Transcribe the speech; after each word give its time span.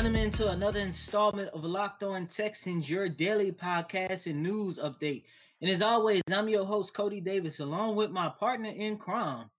Gentlemen, 0.00 0.30
to 0.30 0.48
another 0.48 0.80
installment 0.80 1.50
of 1.50 1.62
Locked 1.62 2.04
On 2.04 2.26
Texans, 2.26 2.88
your 2.88 3.06
daily 3.06 3.52
podcast 3.52 4.24
and 4.24 4.42
news 4.42 4.78
update. 4.78 5.24
And 5.60 5.70
as 5.70 5.82
always, 5.82 6.22
I'm 6.32 6.48
your 6.48 6.64
host, 6.64 6.94
Coty 6.94 7.22
Davis, 7.22 7.60
along 7.60 7.96
with 7.96 8.10
my 8.10 8.30
partner 8.30 8.70
in 8.70 8.96
crime, 8.96 9.50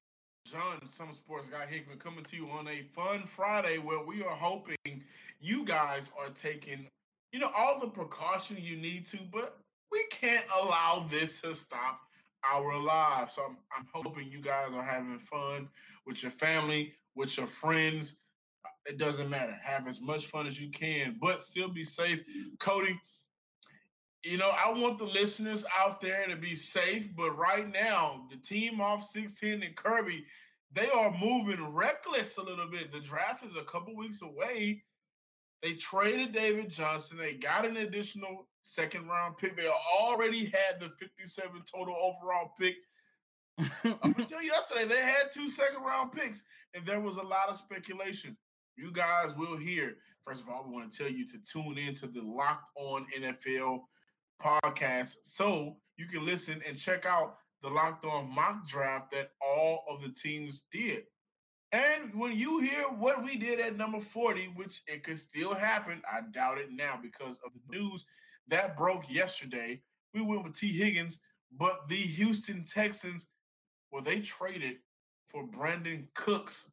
John, 0.48 0.88
Summer 0.88 1.14
Sports 1.14 1.48
Guy 1.50 1.68
Hickman, 1.68 2.00
coming 2.00 2.24
to 2.24 2.36
you 2.36 2.50
on 2.50 2.68
a 2.68 2.82
fun 2.82 3.22
Friday 3.28 3.78
where 3.78 4.04
we 4.04 4.24
are 4.24 4.36
hoping 4.36 5.04
you 5.40 5.64
guys 5.64 6.10
are 6.20 6.32
taking, 6.34 6.88
you 7.32 7.40
know, 7.40 7.52
all 7.56 7.80
the 7.80 7.90
precaution 7.90 8.58
you 8.60 8.78
need 8.78 9.06
to, 9.10 9.20
but 9.32 9.60
we 9.92 10.04
can't 10.10 10.46
allow 10.60 11.06
this 11.08 11.42
to 11.42 11.54
stop 11.54 12.00
our 12.52 12.80
lives. 12.80 13.34
So 13.34 13.44
I'm, 13.44 13.58
I'm 13.78 13.86
hoping 13.94 14.32
you 14.32 14.42
guys 14.42 14.74
are 14.74 14.82
having 14.82 15.20
fun 15.20 15.70
with 16.08 16.24
your 16.24 16.32
family, 16.32 16.94
with 17.16 17.38
your 17.38 17.46
friends 17.46 18.18
it 18.86 18.98
doesn't 18.98 19.30
matter. 19.30 19.58
Have 19.62 19.88
as 19.88 20.02
much 20.02 20.28
fun 20.28 20.48
as 20.48 20.60
you 20.60 20.70
can, 20.70 21.18
but 21.22 21.42
still 21.42 21.70
be 21.70 21.84
safe. 21.84 22.22
Coty, 22.58 22.98
you 24.24 24.38
know, 24.38 24.52
I 24.52 24.72
want 24.72 24.98
the 24.98 25.06
listeners 25.06 25.66
out 25.78 26.02
there 26.02 26.28
to 26.28 26.36
be 26.36 26.56
safe, 26.56 27.10
but 27.16 27.38
right 27.38 27.70
now, 27.72 28.26
the 28.30 28.38
team 28.38 28.82
off 28.82 29.08
16 29.10 29.64
and 29.64 29.76
Kirby, 29.76 30.26
they 30.74 30.90
are 30.90 31.12
moving 31.12 31.74
reckless 31.74 32.38
a 32.38 32.44
little 32.44 32.70
bit. 32.70 32.92
The 32.92 33.00
draft 33.00 33.46
is 33.46 33.56
a 33.56 33.64
couple 33.64 33.96
weeks 33.96 34.22
away. 34.22 34.84
They 35.62 35.74
traded 35.74 36.34
David 36.34 36.70
Johnson. 36.70 37.18
They 37.18 37.34
got 37.34 37.66
an 37.66 37.78
additional 37.78 38.48
second 38.64 39.08
round 39.08 39.38
pick. 39.38 39.56
They 39.56 39.70
already 40.00 40.46
had 40.46 40.80
the 40.80 40.90
57 40.90 41.62
total 41.72 41.96
overall 41.96 42.54
pick. 42.60 42.76
Up 43.86 44.18
until 44.18 44.42
yesterday, 44.42 44.86
they 44.86 45.02
had 45.02 45.32
two 45.32 45.50
second 45.50 45.84
round 45.84 46.14
picks, 46.14 46.44
and 46.74 46.86
there 46.86 47.00
was 47.00 47.18
a 47.18 47.24
lot 47.24 47.50
of 47.50 47.58
speculation 47.58 48.36
you 48.76 48.92
guys 48.92 49.36
will 49.36 49.58
hear. 49.58 49.98
First 50.26 50.42
of 50.42 50.50
all, 50.50 50.64
we 50.66 50.74
want 50.74 50.92
to 50.92 50.98
tell 50.98 51.12
you 51.12 51.26
to 51.28 51.38
tune 51.40 51.78
in 51.78 51.96
to 51.96 52.08
the 52.08 52.22
Locked 52.22 52.70
On 52.76 53.06
NFL 53.18 53.82
podcast 54.42 55.16
so 55.24 55.78
you 55.98 56.06
can 56.08 56.26
listen 56.26 56.62
and 56.68 56.78
check 56.78 57.06
out 57.06 57.38
the 57.62 57.70
Locked 57.70 58.06
On 58.06 58.34
mock 58.34 58.68
draft 58.68 59.12
that 59.12 59.32
all 59.42 59.84
of 59.90 60.02
the 60.02 60.10
teams 60.10 60.64
did. 60.72 61.04
And 61.72 62.14
when 62.14 62.38
you 62.38 62.60
hear 62.60 62.84
what 62.84 63.24
we 63.24 63.38
did 63.38 63.60
at 63.60 63.78
number 63.78 64.02
40, 64.02 64.52
which 64.56 64.82
it 64.88 65.04
could 65.04 65.18
still 65.18 65.54
happen, 65.54 66.02
I 66.12 66.22
doubt 66.32 66.58
it 66.58 66.72
now 66.72 67.00
because 67.02 67.40
of 67.46 67.52
the 67.54 67.78
news 67.78 68.06
that 68.48 68.76
broke 68.76 69.10
yesterday. 69.10 69.82
We 70.14 70.22
went 70.22 70.44
with 70.44 70.58
Tee 70.58 70.78
Higgins, 70.78 71.20
but 71.58 71.88
the 71.88 71.96
Houston 71.96 72.66
Texans, 72.66 73.28
well, 73.92 74.02
they 74.02 74.20
traded 74.20 74.78
for 75.26 75.48
Brandin 75.48 76.08
Cooks 76.14 76.68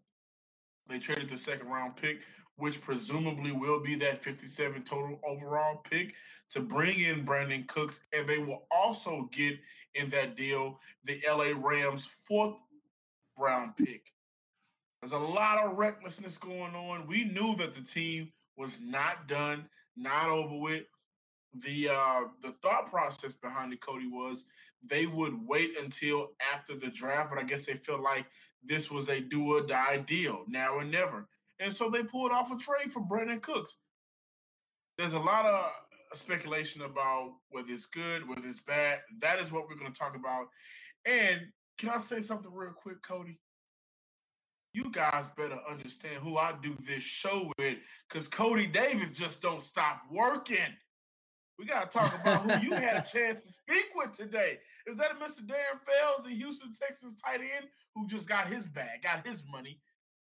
they 0.88 0.98
traded 0.98 1.28
the 1.28 1.36
second 1.36 1.68
round 1.68 1.96
pick, 1.96 2.20
which 2.56 2.80
presumably 2.80 3.52
will 3.52 3.80
be 3.80 3.94
that 3.96 4.22
57 4.22 4.82
total 4.82 5.20
overall 5.26 5.76
pick, 5.88 6.14
to 6.50 6.60
bring 6.60 7.00
in 7.00 7.24
Brandin 7.24 7.66
Cooks. 7.68 8.00
And 8.12 8.28
they 8.28 8.38
will 8.38 8.64
also 8.70 9.28
get 9.32 9.58
in 9.94 10.08
that 10.10 10.36
deal 10.36 10.80
the 11.04 11.20
LA 11.28 11.52
Rams' 11.56 12.06
fourth 12.06 12.56
round 13.38 13.76
pick. 13.76 14.12
There's 15.00 15.12
a 15.12 15.18
lot 15.18 15.62
of 15.62 15.78
recklessness 15.78 16.36
going 16.36 16.74
on. 16.74 17.06
We 17.06 17.24
knew 17.24 17.54
that 17.56 17.74
the 17.74 17.82
team 17.82 18.32
was 18.56 18.80
not 18.80 19.28
done, 19.28 19.68
not 19.96 20.28
over 20.28 20.56
with. 20.56 20.84
The 21.54 21.88
uh, 21.88 22.20
the 22.42 22.52
thought 22.62 22.90
process 22.90 23.34
behind 23.34 23.72
it, 23.72 23.80
Coty, 23.80 24.10
was 24.10 24.44
they 24.82 25.06
would 25.06 25.34
wait 25.46 25.78
until 25.78 26.28
after 26.54 26.74
the 26.74 26.88
draft, 26.88 27.30
but 27.30 27.38
I 27.38 27.44
guess 27.44 27.66
they 27.66 27.74
felt 27.74 28.00
like 28.00 28.26
this 28.62 28.90
was 28.90 29.08
a 29.08 29.20
do 29.20 29.54
or 29.54 29.62
die 29.62 29.98
deal, 29.98 30.44
now 30.46 30.74
or 30.74 30.84
never. 30.84 31.26
And 31.58 31.72
so 31.72 31.88
they 31.88 32.02
pulled 32.02 32.32
off 32.32 32.52
a 32.52 32.56
trade 32.56 32.92
for 32.92 33.00
Brandin 33.00 33.42
Cooks. 33.42 33.76
There's 34.98 35.14
a 35.14 35.18
lot 35.18 35.46
of 35.46 35.72
speculation 36.14 36.82
about 36.82 37.34
whether 37.50 37.70
it's 37.70 37.86
good, 37.86 38.28
whether 38.28 38.46
it's 38.46 38.60
bad. 38.60 39.00
That 39.20 39.40
is 39.40 39.50
what 39.50 39.68
we're 39.68 39.76
going 39.76 39.92
to 39.92 39.98
talk 39.98 40.16
about. 40.16 40.48
And 41.04 41.40
can 41.78 41.88
I 41.90 41.98
say 41.98 42.20
something 42.20 42.52
real 42.52 42.72
quick, 42.72 43.02
Coty? 43.02 43.36
You 44.74 44.90
guys 44.92 45.28
better 45.36 45.58
understand 45.68 46.22
who 46.22 46.36
I 46.36 46.54
do 46.62 46.76
this 46.80 47.02
show 47.02 47.52
with, 47.58 47.78
because 48.08 48.28
Coty 48.28 48.70
Davis 48.72 49.10
just 49.10 49.40
don't 49.40 49.62
stop 49.62 50.02
working. 50.10 50.58
We 51.58 51.66
got 51.66 51.90
to 51.90 51.98
talk 51.98 52.14
about 52.20 52.42
who 52.42 52.66
you 52.66 52.72
had 52.72 52.96
a 52.96 53.06
chance 53.06 53.42
to 53.42 53.48
speak 53.48 53.86
with 53.96 54.16
today. 54.16 54.58
Is 54.86 54.96
that 54.98 55.10
a 55.10 55.14
Mr. 55.14 55.42
Darren 55.42 55.80
Fells, 55.84 56.24
the 56.24 56.30
Houston 56.30 56.72
Texans 56.72 57.20
tight 57.20 57.40
end, 57.40 57.66
who 57.94 58.06
just 58.06 58.28
got 58.28 58.46
his 58.46 58.66
bag, 58.66 59.02
got 59.02 59.26
his 59.26 59.42
money? 59.50 59.80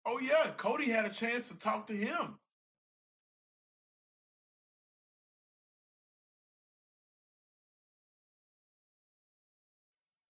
Oh, 0.06 0.18
yeah, 0.18 0.52
Coty 0.56 0.86
had 0.86 1.04
a 1.04 1.10
chance 1.10 1.48
to 1.50 1.58
talk 1.58 1.86
to 1.88 1.92
him. 1.92 2.38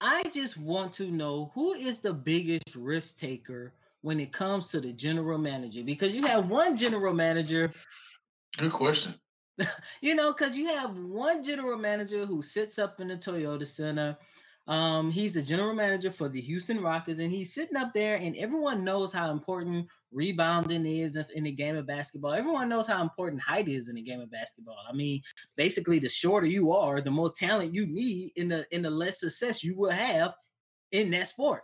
I 0.00 0.24
just 0.32 0.56
want 0.56 0.92
to 0.94 1.10
know 1.10 1.52
who 1.54 1.74
is 1.74 2.00
the 2.00 2.12
biggest 2.12 2.74
risk 2.74 3.18
taker 3.18 3.72
when 4.02 4.18
it 4.20 4.32
comes 4.32 4.68
to 4.68 4.80
the 4.80 4.92
general 4.92 5.38
manager 5.38 5.82
because 5.82 6.14
you 6.14 6.24
have 6.24 6.48
one 6.48 6.76
general 6.76 7.14
manager. 7.14 7.72
Good 8.56 8.72
question. 8.72 9.14
you 10.00 10.14
know, 10.14 10.32
because 10.32 10.56
you 10.56 10.66
have 10.66 10.96
one 10.96 11.42
general 11.42 11.78
manager 11.78 12.24
who 12.24 12.42
sits 12.42 12.78
up 12.78 13.00
in 13.00 13.08
the 13.08 13.16
Toyota 13.16 13.66
Center. 13.66 14.16
Um, 14.66 15.10
he's 15.10 15.32
the 15.32 15.42
general 15.42 15.74
manager 15.74 16.12
for 16.12 16.28
the 16.28 16.40
Houston 16.42 16.82
Rockets, 16.82 17.20
and 17.20 17.32
he's 17.32 17.54
sitting 17.54 17.76
up 17.76 17.94
there, 17.94 18.16
and 18.16 18.36
everyone 18.36 18.84
knows 18.84 19.12
how 19.12 19.30
important 19.30 19.86
rebounding 20.12 20.84
is 20.84 21.16
in 21.34 21.44
the 21.44 21.52
game 21.52 21.76
of 21.76 21.86
basketball. 21.86 22.34
Everyone 22.34 22.68
knows 22.68 22.86
how 22.86 23.02
important 23.02 23.40
height 23.40 23.68
is 23.68 23.88
in 23.88 23.94
the 23.94 24.02
game 24.02 24.20
of 24.20 24.30
basketball. 24.30 24.78
I 24.88 24.92
mean, 24.92 25.22
basically, 25.56 25.98
the 25.98 26.08
shorter 26.08 26.46
you 26.46 26.72
are, 26.72 27.00
the 27.00 27.10
more 27.10 27.32
talent 27.32 27.74
you 27.74 27.86
need, 27.86 28.32
in 28.36 28.48
the 28.48 28.66
in 28.70 28.82
the 28.82 28.90
less 28.90 29.20
success 29.20 29.64
you 29.64 29.74
will 29.74 29.90
have 29.90 30.34
in 30.92 31.10
that 31.12 31.28
sport. 31.28 31.62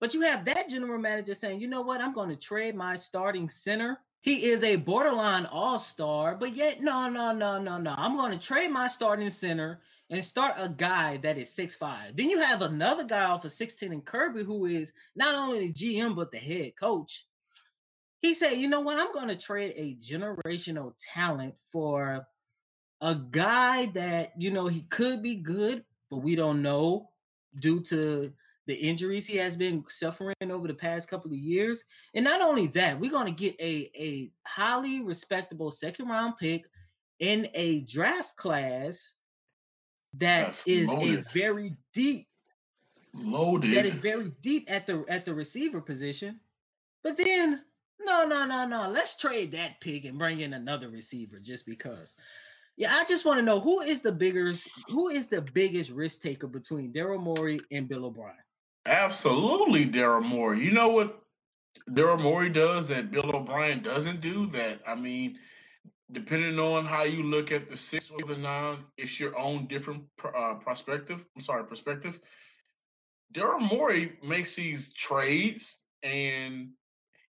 But 0.00 0.14
you 0.14 0.20
have 0.20 0.44
that 0.44 0.68
general 0.68 0.98
manager 0.98 1.34
saying, 1.34 1.60
you 1.60 1.66
know 1.66 1.82
what, 1.82 2.00
I'm 2.00 2.14
going 2.14 2.30
to 2.30 2.36
trade 2.36 2.74
my 2.74 2.94
starting 2.94 3.48
center 3.48 3.98
he 4.20 4.46
is 4.50 4.62
a 4.62 4.76
borderline 4.76 5.46
all 5.46 5.78
star, 5.78 6.34
but 6.34 6.56
yet, 6.56 6.82
no, 6.82 7.08
no, 7.08 7.32
no, 7.32 7.60
no, 7.60 7.78
no. 7.78 7.94
I'm 7.96 8.16
going 8.16 8.32
to 8.32 8.46
trade 8.46 8.70
my 8.70 8.88
starting 8.88 9.30
center 9.30 9.80
and 10.10 10.24
start 10.24 10.54
a 10.56 10.68
guy 10.68 11.18
that 11.18 11.38
is 11.38 11.54
six 11.54 11.76
five. 11.76 12.16
Then 12.16 12.30
you 12.30 12.40
have 12.40 12.62
another 12.62 13.04
guy 13.04 13.24
off 13.24 13.44
of 13.44 13.52
16 13.52 13.92
and 13.92 14.04
Kirby 14.04 14.42
who 14.42 14.66
is 14.66 14.92
not 15.14 15.34
only 15.34 15.68
the 15.68 15.72
GM 15.72 16.16
but 16.16 16.32
the 16.32 16.38
head 16.38 16.72
coach. 16.78 17.26
He 18.20 18.34
said, 18.34 18.54
you 18.54 18.68
know 18.68 18.80
what? 18.80 18.98
I'm 18.98 19.12
going 19.12 19.28
to 19.28 19.36
trade 19.36 19.74
a 19.76 19.94
generational 19.94 20.94
talent 21.14 21.54
for 21.70 22.26
a 23.00 23.14
guy 23.14 23.86
that, 23.94 24.32
you 24.36 24.50
know, 24.50 24.66
he 24.66 24.82
could 24.82 25.22
be 25.22 25.36
good, 25.36 25.84
but 26.10 26.18
we 26.18 26.34
don't 26.34 26.62
know 26.62 27.10
due 27.56 27.80
to 27.84 28.32
the 28.68 28.74
injuries 28.74 29.26
he 29.26 29.38
has 29.38 29.56
been 29.56 29.82
suffering 29.88 30.34
over 30.42 30.68
the 30.68 30.74
past 30.74 31.08
couple 31.08 31.32
of 31.32 31.38
years. 31.38 31.82
And 32.14 32.22
not 32.22 32.42
only 32.42 32.66
that, 32.68 33.00
we're 33.00 33.10
going 33.10 33.26
to 33.26 33.32
get 33.32 33.56
a, 33.58 33.90
a 33.98 34.30
highly 34.46 35.02
respectable 35.02 35.70
second 35.70 36.06
round 36.06 36.34
pick 36.38 36.66
in 37.18 37.48
a 37.54 37.80
draft 37.80 38.36
class 38.36 39.14
that 40.18 40.44
That's 40.44 40.66
is 40.66 40.86
loaded. 40.86 41.20
a 41.20 41.30
very 41.32 41.76
deep 41.94 42.26
loaded 43.14 43.74
that 43.74 43.86
is 43.86 43.96
very 43.96 44.32
deep 44.42 44.70
at 44.70 44.86
the 44.86 45.02
at 45.08 45.24
the 45.24 45.34
receiver 45.34 45.80
position. 45.80 46.38
But 47.02 47.16
then 47.16 47.62
no, 48.00 48.26
no, 48.26 48.44
no, 48.44 48.66
no. 48.66 48.90
Let's 48.90 49.16
trade 49.16 49.52
that 49.52 49.80
pick 49.80 50.04
and 50.04 50.18
bring 50.18 50.40
in 50.40 50.52
another 50.52 50.90
receiver 50.90 51.38
just 51.40 51.64
because. 51.64 52.14
Yeah, 52.76 52.94
I 52.94 53.04
just 53.06 53.24
want 53.24 53.38
to 53.38 53.44
know 53.44 53.60
who 53.60 53.80
is 53.80 54.02
the 54.02 54.12
biggest 54.12 54.68
who 54.88 55.08
is 55.08 55.26
the 55.28 55.40
biggest 55.40 55.90
risk 55.90 56.20
taker 56.20 56.46
between 56.46 56.92
Daryl 56.92 57.18
Morey 57.18 57.60
and 57.72 57.88
Bill 57.88 58.04
O'Brien. 58.04 58.36
Absolutely, 58.88 59.86
Daryl 59.86 60.24
Morey. 60.24 60.64
You 60.64 60.72
know 60.72 60.88
what 60.88 61.22
Daryl 61.90 62.20
Morey 62.20 62.48
does 62.48 62.88
that 62.88 63.10
Bill 63.10 63.34
O'Brien 63.34 63.82
doesn't 63.82 64.20
do? 64.20 64.46
That 64.46 64.80
I 64.86 64.94
mean, 64.94 65.38
depending 66.10 66.58
on 66.58 66.86
how 66.86 67.04
you 67.04 67.22
look 67.22 67.52
at 67.52 67.68
the 67.68 67.76
six 67.76 68.10
or 68.10 68.26
the 68.26 68.36
nine, 68.36 68.78
it's 68.96 69.20
your 69.20 69.38
own 69.38 69.66
different 69.66 70.04
uh, 70.24 70.54
perspective. 70.54 71.24
I'm 71.36 71.42
sorry, 71.42 71.64
perspective. 71.64 72.18
Daryl 73.34 73.60
Morey 73.60 74.18
makes 74.22 74.56
these 74.56 74.92
trades, 74.94 75.80
and 76.02 76.70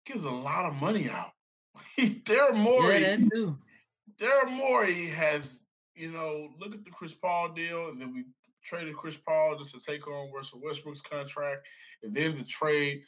gives 0.06 0.25
a 0.25 0.31
lot 0.31 0.66
of 0.66 0.75
money 0.75 1.10
out. 1.10 1.31
Daryl 2.00 2.56
Morey. 2.56 3.01
Yeah, 3.01 3.18
that 3.18 3.31
too. 3.31 3.57
Daryl 4.18 4.51
Morey 4.51 5.07
has, 5.07 5.62
you 5.96 6.12
know, 6.12 6.50
look 6.60 6.74
at 6.74 6.84
the 6.84 6.90
Chris 6.90 7.13
Paul 7.13 7.50
deal, 7.50 7.90
and 7.90 8.01
then 8.01 8.13
we 8.13 8.25
traded 8.64 8.96
Chris 8.96 9.18
Paul 9.18 9.58
just 9.58 9.74
to 9.74 9.80
take 9.80 10.08
on 10.08 10.32
Russell 10.34 10.62
Westbrook's 10.64 11.02
contract, 11.02 11.68
and 12.04 12.14
then 12.14 12.36
the 12.36 12.44
trade. 12.44 13.04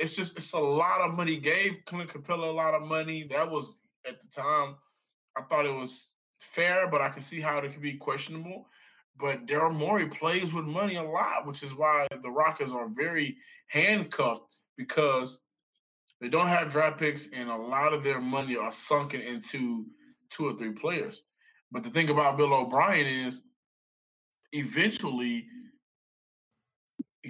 It's 0.00 0.16
just 0.16 0.36
it's 0.36 0.52
a 0.54 0.58
lot 0.58 1.02
of 1.02 1.14
money. 1.14 1.36
Gave 1.36 1.84
Clint 1.84 2.10
Capela 2.10 2.48
a 2.48 2.52
lot 2.52 2.74
of 2.74 2.82
money. 2.82 3.24
That 3.24 3.50
was 3.50 3.78
at 4.06 4.20
the 4.20 4.26
time. 4.28 4.76
I 5.36 5.42
thought 5.42 5.66
it 5.66 5.74
was 5.74 6.12
fair, 6.40 6.86
but 6.88 7.00
I 7.00 7.08
can 7.08 7.22
see 7.22 7.40
how 7.40 7.58
it 7.58 7.72
could 7.72 7.82
be 7.82 7.96
questionable. 7.96 8.66
But 9.16 9.46
Daryl 9.46 9.74
Morey 9.74 10.06
plays 10.06 10.52
with 10.52 10.64
money 10.64 10.96
a 10.96 11.02
lot, 11.02 11.46
which 11.46 11.62
is 11.62 11.74
why 11.74 12.08
the 12.22 12.30
Rockets 12.30 12.72
are 12.72 12.88
very 12.88 13.36
handcuffed 13.68 14.42
because 14.76 15.40
they 16.20 16.28
don't 16.28 16.48
have 16.48 16.70
draft 16.70 16.98
picks, 16.98 17.28
and 17.32 17.50
a 17.50 17.56
lot 17.56 17.92
of 17.92 18.02
their 18.02 18.20
money 18.20 18.56
are 18.56 18.72
sunken 18.72 19.20
into 19.20 19.86
two 20.30 20.48
or 20.48 20.56
three 20.56 20.72
players. 20.72 21.22
But 21.70 21.82
the 21.82 21.90
thing 21.90 22.10
about 22.10 22.36
Bill 22.36 22.54
O'Brien 22.54 23.06
is 23.06 23.42
eventually 24.54 25.46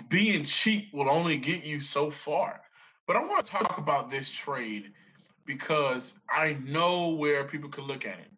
being 0.09 0.44
cheap 0.44 0.93
will 0.93 1.09
only 1.09 1.38
get 1.38 1.65
you 1.65 1.81
so 1.81 2.11
far. 2.11 2.61
But 3.06 3.17
I 3.17 3.25
want 3.25 3.44
to 3.44 3.50
talk 3.50 3.79
about 3.79 4.11
this 4.11 4.29
trade 4.29 4.93
because 5.47 6.19
I 6.31 6.56
know 6.65 7.11
where 7.11 7.44
people 7.44 7.71
can 7.71 7.85
look 7.85 8.06
at 8.06 8.19
it. 8.19 8.31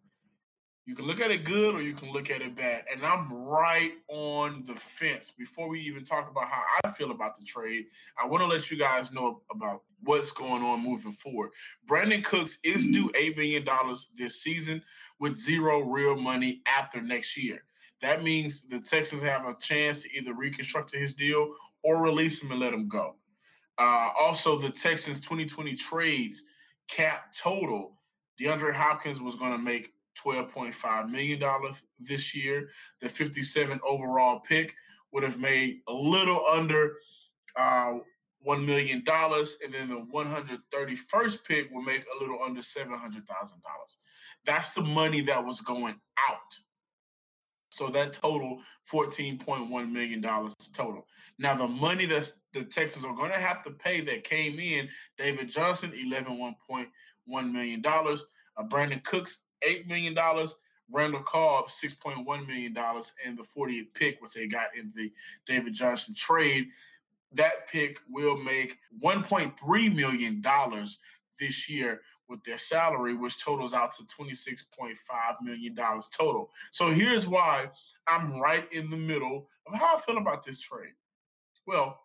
You 0.85 0.95
can 0.95 1.05
look 1.05 1.19
at 1.19 1.31
it 1.31 1.43
good 1.43 1.75
or 1.75 1.81
you 1.81 1.93
can 1.93 2.13
look 2.13 2.29
at 2.29 2.41
it 2.41 2.55
bad. 2.55 2.85
And 2.89 3.05
I'm 3.05 3.29
right 3.29 3.91
on 4.07 4.63
the 4.65 4.75
fence. 4.75 5.31
Before 5.31 5.67
we 5.67 5.81
even 5.81 6.05
talk 6.05 6.31
about 6.31 6.47
how 6.47 6.63
I 6.85 6.89
feel 6.91 7.11
about 7.11 7.37
the 7.37 7.43
trade, 7.43 7.87
I 8.21 8.25
want 8.25 8.41
to 8.41 8.47
let 8.47 8.71
you 8.71 8.77
guys 8.77 9.11
know 9.11 9.41
about 9.51 9.83
what's 10.03 10.31
going 10.31 10.63
on 10.63 10.81
moving 10.81 11.11
forward. 11.11 11.49
Brandin 11.89 12.23
Cooks 12.23 12.59
is 12.63 12.87
due 12.87 13.09
$8 13.09 13.35
million 13.35 13.67
this 14.15 14.41
season 14.41 14.81
with 15.19 15.35
zero 15.35 15.81
real 15.81 16.15
money 16.15 16.61
after 16.65 17.01
next 17.01 17.35
year. 17.35 17.63
That 18.01 18.23
means 18.23 18.67
the 18.67 18.79
Texans 18.79 19.21
have 19.21 19.47
a 19.47 19.55
chance 19.55 20.03
to 20.03 20.15
either 20.15 20.33
reconstruct 20.33 20.93
his 20.93 21.13
deal 21.13 21.53
or 21.83 22.01
release 22.01 22.41
him 22.41 22.51
and 22.51 22.59
let 22.59 22.73
him 22.73 22.87
go. 22.87 23.15
Uh, 23.77 24.09
also, 24.19 24.57
the 24.57 24.69
Texans 24.69 25.19
2020 25.19 25.75
trades 25.75 26.43
cap 26.87 27.33
total. 27.35 27.99
DeAndre 28.39 28.73
Hopkins 28.73 29.19
was 29.19 29.35
going 29.35 29.51
to 29.51 29.57
make 29.57 29.93
$12.5 30.23 31.09
million 31.09 31.41
this 31.99 32.35
year. 32.35 32.69
The 33.01 33.09
57 33.09 33.79
overall 33.87 34.39
pick 34.39 34.75
would 35.11 35.23
have 35.23 35.39
made 35.39 35.81
a 35.87 35.93
little 35.93 36.43
under 36.51 36.97
uh, 37.55 37.93
$1 38.45 38.65
million. 38.65 39.03
And 39.07 39.73
then 39.73 39.89
the 39.89 40.05
131st 40.13 41.43
pick 41.43 41.69
would 41.71 41.85
make 41.85 42.05
a 42.05 42.21
little 42.21 42.41
under 42.43 42.61
$700,000. 42.61 43.21
That's 44.45 44.73
the 44.73 44.81
money 44.81 45.21
that 45.21 45.43
was 45.43 45.61
going 45.61 45.95
out. 46.29 46.59
So 47.77 47.89
that 47.89 48.11
total 48.11 48.59
$14.1 48.91 49.91
million 49.91 50.21
total. 50.73 51.05
Now 51.37 51.53
the 51.53 51.67
money 51.67 52.07
that 52.07 52.31
the 52.51 52.63
Texans 52.63 53.05
are 53.05 53.13
going 53.13 53.29
to 53.31 53.37
have 53.37 53.61
to 53.63 53.71
pay 53.71 54.01
that 54.01 54.23
came 54.23 54.59
in, 54.59 54.89
David 55.15 55.47
Johnson, 55.47 55.91
$11.1 55.91 57.51
million. 57.51 57.83
Uh, 57.85 58.63
Brandin 58.63 59.03
Cooks, 59.03 59.41
$8 59.63 59.87
million. 59.87 60.17
Randall 60.91 61.21
Cobb, 61.21 61.67
$6.1 61.67 62.47
million. 62.47 62.75
And 63.23 63.37
the 63.37 63.43
40th 63.43 63.93
pick, 63.93 64.23
which 64.23 64.33
they 64.33 64.47
got 64.47 64.75
in 64.75 64.91
the 64.95 65.11
David 65.45 65.75
Johnson 65.75 66.15
trade. 66.15 66.69
That 67.33 67.69
pick 67.69 67.99
will 68.09 68.37
make 68.37 68.79
$1.3 69.03 69.95
million 69.95 70.43
this 71.39 71.69
year 71.69 72.01
with 72.29 72.43
their 72.43 72.57
salary, 72.57 73.13
which 73.13 73.43
totals 73.43 73.73
out 73.73 73.93
to 73.95 74.03
$26.5 74.03 74.95
million 75.41 75.75
total. 76.11 76.51
So 76.71 76.89
here's 76.89 77.27
why 77.27 77.69
I'm 78.07 78.39
right 78.39 78.71
in 78.71 78.89
the 78.89 78.97
middle 78.97 79.47
of 79.65 79.79
how 79.79 79.97
I 79.97 80.01
feel 80.01 80.17
about 80.17 80.43
this 80.43 80.59
trade. 80.59 80.93
Well, 81.65 81.99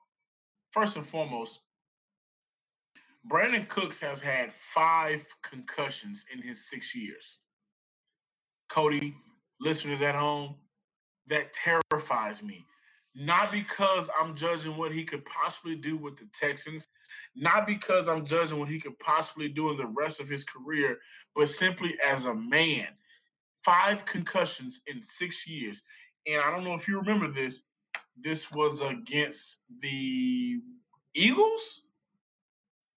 first 0.70 0.96
and 0.96 1.06
foremost, 1.06 1.60
Brandin 3.28 3.68
Cooks 3.68 4.00
has 4.00 4.20
had 4.20 4.52
five 4.52 5.24
concussions 5.42 6.26
in 6.32 6.42
his 6.42 6.68
six 6.68 6.94
years. 6.94 7.38
Coty, 8.68 9.14
listeners 9.60 10.02
at 10.02 10.14
home, 10.14 10.56
that 11.28 11.52
terrifies 11.52 12.42
me. 12.42 12.66
Not 13.14 13.52
because 13.52 14.08
I'm 14.18 14.34
judging 14.34 14.76
what 14.76 14.92
he 14.92 15.04
could 15.04 15.24
possibly 15.26 15.74
do 15.74 15.96
with 15.96 16.16
the 16.16 16.26
Texans, 16.32 16.88
not 17.36 17.66
because 17.66 18.08
I'm 18.08 18.24
judging 18.24 18.58
what 18.58 18.70
he 18.70 18.80
could 18.80 18.98
possibly 18.98 19.48
do 19.48 19.70
in 19.70 19.76
the 19.76 19.92
rest 19.94 20.20
of 20.20 20.28
his 20.28 20.44
career, 20.44 20.98
but 21.34 21.48
simply 21.48 21.98
as 22.04 22.26
a 22.26 22.34
man. 22.34 22.88
Five 23.64 24.04
concussions 24.06 24.82
in 24.86 25.02
six 25.02 25.46
years. 25.46 25.82
And 26.26 26.40
I 26.40 26.50
don't 26.50 26.64
know 26.64 26.74
if 26.74 26.88
you 26.88 26.98
remember 26.98 27.28
this, 27.28 27.62
this 28.18 28.50
was 28.50 28.80
against 28.82 29.62
the 29.80 30.60
Eagles. 31.14 31.82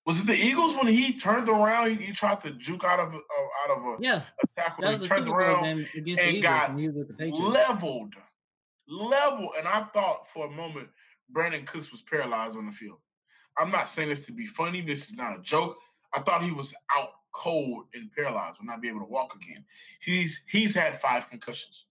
Was 0.06 0.22
it 0.22 0.28
the 0.28 0.36
Eagles 0.36 0.76
when 0.76 0.88
he 0.88 1.14
turned 1.14 1.50
around? 1.50 2.00
He, 2.00 2.14
tried 2.14 2.40
to 2.42 2.52
juke 2.52 2.84
out 2.84 3.00
of 3.00 3.16
uh, 3.16 3.18
out 3.18 3.78
of 3.78 3.84
a, 3.86 3.96
yeah. 4.00 4.22
a 4.44 4.48
tackle. 4.56 4.88
He 4.88 5.08
turned 5.08 5.28
around 5.28 5.88
and 5.96 6.44
got 6.44 6.76
leveled 7.20 8.14
level. 8.88 9.52
And 9.58 9.68
I 9.68 9.82
thought 9.94 10.28
for 10.28 10.48
a 10.48 10.52
moment 10.52 10.90
Brandin 11.34 11.66
Cooks 11.66 11.92
was 11.92 12.02
paralyzed 12.02 12.58
on 12.58 12.66
the 12.66 12.72
field. 12.72 13.00
I'm 13.58 13.72
not 13.72 13.90
saying 13.90 14.10
this 14.10 14.26
to 14.26 14.34
be 14.34 14.46
funny. 14.46 14.82
This 14.82 15.10
is 15.10 15.16
not 15.16 15.38
a 15.38 15.42
joke. 15.42 15.78
I 16.14 16.22
thought 16.22 16.44
he 16.44 16.52
was 16.52 16.74
out 16.96 17.10
cold 17.32 17.86
and 17.94 18.12
paralyzed, 18.12 18.60
will 18.60 18.68
not 18.68 18.82
be 18.82 18.88
able 18.88 19.00
to 19.00 19.06
walk 19.06 19.36
again. 19.36 19.64
He's 20.02 20.44
he's 20.48 20.74
had 20.74 21.00
five 21.00 21.30
concussions. 21.30 21.86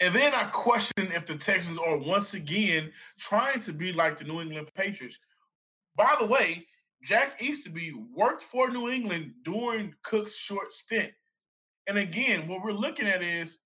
And 0.00 0.14
then 0.14 0.34
I 0.34 0.44
question 0.44 1.10
if 1.12 1.24
the 1.24 1.36
Texans 1.36 1.78
are 1.78 1.96
once 1.96 2.34
again 2.34 2.92
trying 3.18 3.60
to 3.60 3.72
be 3.72 3.92
like 3.92 4.18
the 4.18 4.24
New 4.24 4.40
England 4.40 4.70
Patriots. 4.74 5.18
By 5.96 6.14
the 6.18 6.26
way, 6.26 6.66
Jack 7.02 7.40
Easterby 7.40 7.94
worked 8.14 8.42
for 8.42 8.70
New 8.70 8.90
England 8.90 9.32
during 9.44 9.94
Cook's 10.02 10.36
short 10.36 10.72
stint. 10.72 11.12
And 11.88 11.98
again, 11.98 12.48
what 12.48 12.62
we're 12.62 12.72
looking 12.72 13.08
at 13.08 13.22
is 13.22 13.58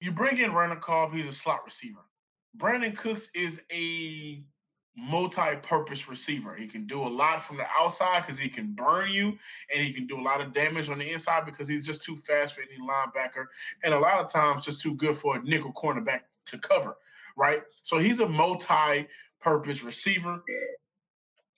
you 0.00 0.12
bring 0.12 0.38
in 0.38 0.52
Randall 0.52 0.78
Cobb, 0.78 1.12
he's 1.12 1.26
a 1.26 1.32
slot 1.32 1.64
receiver. 1.64 2.00
Brandin 2.56 2.96
Cooks 2.96 3.30
is 3.34 3.62
a 3.72 4.44
multi-purpose 4.96 6.08
receiver. 6.08 6.54
He 6.54 6.68
can 6.68 6.86
do 6.86 7.02
a 7.02 7.08
lot 7.08 7.42
from 7.42 7.56
the 7.56 7.66
outside 7.76 8.20
because 8.20 8.38
he 8.38 8.48
can 8.48 8.72
burn 8.74 9.10
you, 9.10 9.36
and 9.74 9.84
he 9.84 9.92
can 9.92 10.06
do 10.06 10.20
a 10.20 10.22
lot 10.22 10.40
of 10.40 10.52
damage 10.52 10.88
on 10.88 10.98
the 10.98 11.10
inside 11.10 11.44
because 11.44 11.66
he's 11.66 11.84
just 11.84 12.02
too 12.02 12.14
fast 12.14 12.54
for 12.54 12.62
any 12.62 12.78
linebacker, 12.80 13.46
and 13.82 13.92
a 13.92 13.98
lot 13.98 14.20
of 14.20 14.30
times 14.30 14.64
just 14.64 14.80
too 14.80 14.94
good 14.94 15.16
for 15.16 15.36
a 15.36 15.42
nickel 15.42 15.72
cornerback 15.72 16.20
to 16.46 16.58
cover. 16.58 16.96
Right. 17.36 17.62
So 17.82 17.98
he's 17.98 18.20
a 18.20 18.28
multi-purpose 18.28 19.82
receiver. 19.82 20.44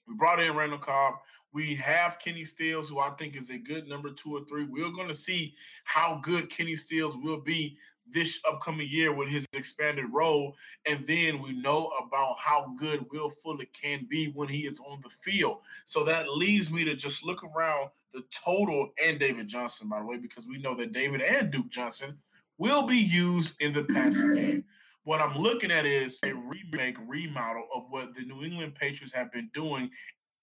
We 0.08 0.14
brought 0.14 0.40
in 0.40 0.56
Randall 0.56 0.78
Cobb. 0.78 1.16
We 1.52 1.74
have 1.76 2.18
Kenny 2.18 2.44
Stills, 2.46 2.88
who 2.88 3.00
I 3.00 3.10
think 3.10 3.36
is 3.36 3.50
a 3.50 3.58
good 3.58 3.86
number 3.86 4.10
two 4.10 4.34
or 4.36 4.44
three. 4.44 4.64
We're 4.64 4.92
going 4.92 5.08
to 5.08 5.14
see 5.14 5.54
how 5.84 6.20
good 6.22 6.48
Kenny 6.48 6.76
Stills 6.76 7.16
will 7.16 7.40
be 7.40 7.76
this 8.10 8.40
upcoming 8.48 8.88
year 8.88 9.12
with 9.12 9.28
his 9.28 9.46
expanded 9.52 10.06
role. 10.12 10.56
And 10.86 11.02
then 11.04 11.42
we 11.42 11.52
know 11.52 11.90
about 12.04 12.36
how 12.38 12.74
good 12.78 13.06
Will 13.10 13.30
Fuller 13.30 13.64
can 13.72 14.06
be 14.08 14.28
when 14.28 14.48
he 14.48 14.66
is 14.66 14.80
on 14.80 15.00
the 15.02 15.10
field. 15.10 15.58
So 15.84 16.04
that 16.04 16.30
leaves 16.30 16.70
me 16.70 16.84
to 16.84 16.94
just 16.94 17.24
look 17.24 17.42
around 17.44 17.90
the 18.12 18.22
total 18.32 18.90
and 19.04 19.18
David 19.18 19.48
Johnson, 19.48 19.88
by 19.88 19.98
the 19.98 20.06
way, 20.06 20.18
because 20.18 20.46
we 20.46 20.58
know 20.58 20.74
that 20.76 20.92
David 20.92 21.20
and 21.20 21.50
Duke 21.50 21.68
Johnson 21.68 22.16
will 22.58 22.82
be 22.82 22.96
used 22.96 23.60
in 23.60 23.72
the 23.72 23.84
passing 23.84 24.34
game. 24.34 24.64
What 25.04 25.20
I'm 25.20 25.38
looking 25.38 25.70
at 25.70 25.86
is 25.86 26.18
a 26.24 26.32
remake, 26.32 26.96
remodel 27.06 27.68
of 27.74 27.84
what 27.90 28.14
the 28.14 28.22
New 28.22 28.42
England 28.42 28.74
Patriots 28.74 29.14
have 29.14 29.30
been 29.30 29.50
doing 29.54 29.90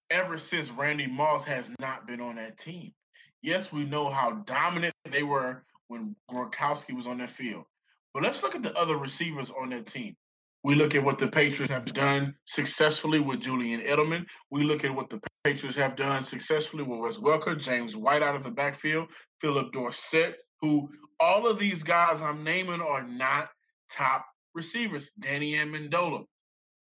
ever 0.10 0.38
since 0.38 0.70
Randy 0.70 1.08
Moss 1.08 1.43
has 1.46 1.74
not 1.79 2.08
been 2.08 2.22
on 2.22 2.36
that 2.36 2.58
team. 2.58 2.93
Yes, 3.41 3.74
we 3.74 3.84
know 3.84 4.10
how 4.10 4.32
dominant 4.46 4.93
they 5.10 5.24
were 5.24 5.63
when 5.94 6.16
Gronkowski 6.30 6.94
was 6.94 7.08
on 7.08 7.20
that 7.20 7.30
field. 7.30 7.64
But 8.14 8.24
let's 8.24 8.44
look 8.44 8.56
at 8.56 8.64
the 8.64 8.76
other 8.78 8.98
receivers 8.98 9.52
on 9.52 9.70
that 9.70 9.86
team. 9.86 10.16
We 10.64 10.76
look 10.76 10.96
at 10.96 11.04
what 11.04 11.18
the 11.18 11.28
Patriots 11.28 11.72
have 11.72 11.86
done 11.86 12.34
successfully 12.46 13.20
with 13.20 13.42
Julian 13.42 13.82
Edelman. 13.82 14.26
We 14.50 14.64
look 14.64 14.84
at 14.84 14.96
what 14.96 15.10
the 15.10 15.22
Patriots 15.44 15.78
have 15.78 15.96
done 15.96 16.24
successfully 16.24 16.84
with 16.84 17.00
Wes 17.00 17.18
Welker, 17.18 17.60
James 17.60 17.98
White 17.98 18.24
out 18.24 18.36
of 18.36 18.44
the 18.44 18.52
backfield, 18.52 19.10
Phillip 19.42 19.74
Dorsett, 19.74 20.38
who 20.62 20.90
all 21.20 21.48
of 21.48 21.60
these 21.60 21.84
guys 21.84 22.22
I'm 22.22 22.44
naming 22.44 22.82
are 22.82 23.04
not 23.04 23.50
top 23.92 24.26
receivers. 24.56 25.12
Danny 25.20 25.54
Amendola. 25.56 26.24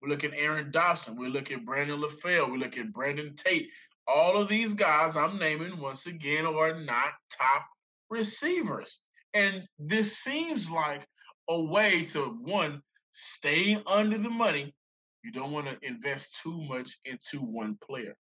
We 0.00 0.08
look 0.08 0.24
at 0.24 0.34
Aaron 0.34 0.70
Dobson. 0.70 1.16
We 1.16 1.28
look 1.28 1.50
at 1.50 1.64
Brandon 1.64 2.00
LaFell. 2.00 2.50
We 2.50 2.58
look 2.58 2.78
at 2.78 2.92
Brandon 2.92 3.34
Tate. 3.36 3.68
All 4.06 4.36
of 4.36 4.48
these 4.48 4.72
guys 4.74 5.16
I'm 5.16 5.38
naming 5.38 5.78
once 5.78 6.06
again 6.06 6.46
are 6.46 6.80
not 6.80 7.12
top 7.30 7.66
receivers. 8.12 9.00
And 9.34 9.66
this 9.78 10.18
seems 10.18 10.70
like 10.70 11.06
a 11.48 11.60
way 11.60 12.04
to 12.06 12.38
one, 12.42 12.82
stay 13.10 13.82
under 13.86 14.18
the 14.18 14.30
money. 14.30 14.74
You 15.24 15.32
don't 15.32 15.52
want 15.52 15.66
to 15.66 15.78
invest 15.82 16.40
too 16.42 16.62
much 16.68 16.98
into 17.04 17.38
one 17.38 17.76
player. 17.82 18.14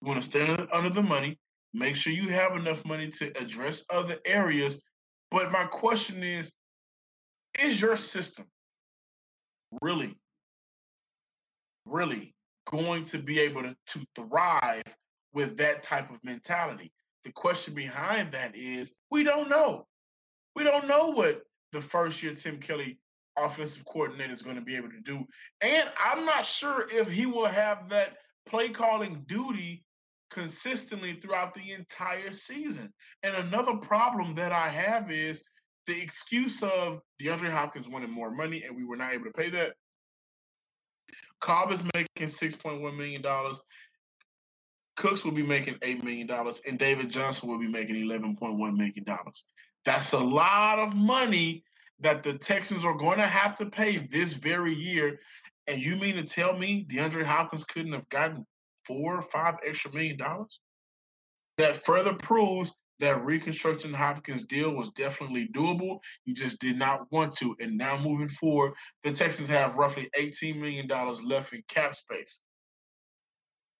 You 0.00 0.08
want 0.08 0.22
to 0.22 0.28
stay 0.28 0.46
under 0.72 0.90
the 0.90 1.02
money. 1.02 1.38
Make 1.72 1.96
sure 1.96 2.12
you 2.12 2.28
have 2.28 2.56
enough 2.56 2.84
money 2.84 3.10
to 3.12 3.36
address 3.40 3.84
other 3.90 4.18
areas. 4.24 4.82
But 5.30 5.50
my 5.50 5.64
question 5.64 6.22
is 6.22 6.52
is 7.62 7.80
your 7.80 7.96
system 7.96 8.46
really, 9.80 10.16
really 11.86 12.34
going 12.68 13.04
to 13.04 13.18
be 13.18 13.38
able 13.40 13.62
to, 13.62 13.76
to 13.86 14.04
thrive 14.16 14.82
with 15.32 15.56
that 15.56 15.82
type 15.82 16.10
of 16.10 16.18
mentality? 16.24 16.92
The 17.24 17.32
question 17.32 17.74
behind 17.74 18.32
that 18.32 18.54
is 18.54 18.94
we 19.10 19.24
don't 19.24 19.48
know. 19.48 19.86
We 20.54 20.64
don't 20.64 20.86
know 20.86 21.08
what 21.08 21.42
the 21.72 21.80
first 21.80 22.22
year 22.22 22.34
Tim 22.34 22.60
Kelly 22.60 22.98
offensive 23.36 23.84
coordinator 23.84 24.32
is 24.32 24.42
going 24.42 24.56
to 24.56 24.62
be 24.62 24.76
able 24.76 24.90
to 24.90 25.00
do. 25.00 25.24
And 25.60 25.88
I'm 25.98 26.24
not 26.24 26.46
sure 26.46 26.86
if 26.92 27.08
he 27.08 27.26
will 27.26 27.46
have 27.46 27.88
that 27.88 28.16
play 28.46 28.68
calling 28.68 29.24
duty 29.26 29.84
consistently 30.30 31.14
throughout 31.14 31.54
the 31.54 31.72
entire 31.72 32.32
season. 32.32 32.92
And 33.22 33.34
another 33.34 33.76
problem 33.76 34.34
that 34.34 34.52
I 34.52 34.68
have 34.68 35.10
is 35.10 35.44
the 35.86 36.00
excuse 36.00 36.62
of 36.62 37.00
DeAndre 37.20 37.50
Hopkins 37.50 37.88
wanted 37.88 38.10
more 38.10 38.30
money 38.30 38.62
and 38.64 38.76
we 38.76 38.84
were 38.84 38.96
not 38.96 39.12
able 39.12 39.24
to 39.24 39.30
pay 39.30 39.50
that. 39.50 39.74
Cobb 41.40 41.72
is 41.72 41.84
making 41.94 42.28
$6.1 42.28 42.96
million. 42.96 43.22
Cooks 44.96 45.24
will 45.24 45.32
be 45.32 45.42
making 45.42 45.74
$8 45.74 46.02
million, 46.04 46.30
and 46.66 46.78
David 46.78 47.10
Johnson 47.10 47.48
will 47.48 47.58
be 47.58 47.68
making 47.68 47.96
$11.1 47.96 48.58
million. 48.76 49.04
That's 49.84 50.12
a 50.12 50.18
lot 50.18 50.78
of 50.78 50.94
money 50.94 51.64
that 52.00 52.22
the 52.22 52.38
Texans 52.38 52.84
are 52.84 52.94
going 52.94 53.18
to 53.18 53.26
have 53.26 53.56
to 53.58 53.66
pay 53.66 53.96
this 53.96 54.32
very 54.34 54.74
year. 54.74 55.20
And 55.66 55.82
you 55.82 55.96
mean 55.96 56.16
to 56.16 56.24
tell 56.24 56.56
me 56.56 56.86
DeAndre 56.88 57.24
Hopkins 57.24 57.64
couldn't 57.64 57.92
have 57.92 58.08
gotten 58.08 58.46
four 58.86 59.16
or 59.16 59.22
five 59.22 59.56
extra 59.64 59.92
million 59.92 60.16
dollars? 60.16 60.60
That 61.56 61.84
further 61.84 62.14
proves 62.14 62.72
that 63.00 63.24
reconstructing 63.24 63.92
Hopkins 63.92 64.46
deal 64.46 64.70
was 64.70 64.90
definitely 64.90 65.48
doable. 65.48 65.98
You 66.24 66.34
just 66.34 66.60
did 66.60 66.78
not 66.78 67.10
want 67.10 67.36
to. 67.36 67.56
And 67.60 67.76
now 67.76 68.00
moving 68.00 68.28
forward, 68.28 68.74
the 69.02 69.12
Texans 69.12 69.48
have 69.48 69.76
roughly 69.76 70.08
$18 70.16 70.58
million 70.58 70.86
left 71.24 71.52
in 71.52 71.62
cap 71.68 71.94
space. 71.94 72.42